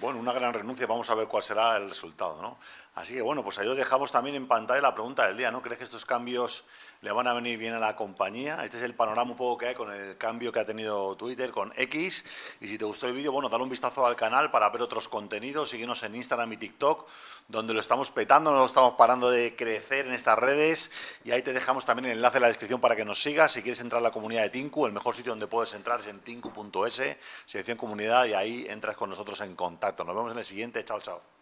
Bueno, 0.00 0.18
una 0.18 0.32
gran 0.32 0.54
renuncia, 0.54 0.86
vamos 0.86 1.10
a 1.10 1.14
ver 1.14 1.28
cuál 1.28 1.42
será 1.42 1.76
el 1.76 1.90
resultado, 1.90 2.40
¿no? 2.40 2.56
Así 2.94 3.14
que 3.14 3.22
bueno, 3.22 3.44
pues 3.44 3.58
ahí 3.58 3.68
os 3.68 3.76
dejamos 3.76 4.10
también 4.10 4.34
en 4.34 4.48
pantalla 4.48 4.80
la 4.80 4.94
pregunta 4.94 5.26
del 5.26 5.36
día, 5.36 5.50
¿no? 5.50 5.62
¿Crees 5.62 5.78
que 5.78 5.84
estos 5.84 6.04
cambios 6.04 6.64
le 7.02 7.12
van 7.12 7.28
a 7.28 7.32
venir 7.32 7.56
bien 7.56 7.72
a 7.72 7.78
la 7.78 7.94
compañía? 7.94 8.64
Este 8.64 8.78
es 8.78 8.82
el 8.82 8.94
panorama 8.94 9.30
un 9.30 9.36
poco 9.36 9.58
que 9.58 9.68
hay 9.68 9.74
con 9.74 9.92
el 9.92 10.18
cambio 10.18 10.50
que 10.50 10.58
ha 10.58 10.64
tenido 10.64 11.14
Twitter 11.16 11.52
con 11.52 11.72
X. 11.76 12.24
Y 12.60 12.66
si 12.66 12.78
te 12.78 12.84
gustó 12.84 13.06
el 13.06 13.14
vídeo, 13.14 13.30
bueno, 13.30 13.48
dale 13.48 13.62
un 13.62 13.70
vistazo 13.70 14.04
al 14.04 14.16
canal 14.16 14.50
para 14.50 14.68
ver 14.70 14.82
otros 14.82 15.08
contenidos, 15.08 15.70
síguenos 15.70 16.02
en 16.02 16.16
Instagram 16.16 16.52
y 16.52 16.56
TikTok, 16.56 17.06
donde 17.46 17.74
lo 17.74 17.80
estamos 17.80 18.10
petando, 18.10 18.50
no 18.50 18.66
estamos 18.66 18.94
parando 18.94 19.30
de 19.30 19.54
crecer 19.54 20.06
en 20.06 20.12
estas 20.12 20.38
redes. 20.38 20.90
Y 21.24 21.30
ahí 21.30 21.42
te 21.42 21.52
dejamos 21.52 21.84
también 21.84 22.06
el 22.06 22.16
enlace 22.18 22.38
en 22.38 22.42
la 22.42 22.48
descripción 22.48 22.80
para 22.80 22.96
que 22.96 23.04
nos 23.04 23.22
sigas. 23.22 23.52
Si 23.52 23.62
quieres 23.62 23.80
entrar 23.80 24.00
a 24.00 24.02
la 24.02 24.10
comunidad 24.10 24.42
de 24.42 24.50
Tinku, 24.50 24.84
el 24.84 24.92
mejor 24.92 25.14
sitio 25.14 25.30
donde 25.30 25.46
puedes 25.46 25.72
entrar 25.74 26.00
es 26.00 26.08
en 26.08 26.20
tinku.es, 26.20 27.02
selección 27.46 27.78
comunidad, 27.78 28.24
y 28.26 28.34
ahí 28.34 28.66
entras 28.68 28.96
con 28.96 29.10
nosotros 29.10 29.40
en 29.42 29.54
contacto. 29.54 29.89
Nos 29.98 30.14
vemos 30.16 30.32
en 30.32 30.38
el 30.38 30.44
siguiente. 30.44 30.84
Chao, 30.84 31.00
chao. 31.00 31.39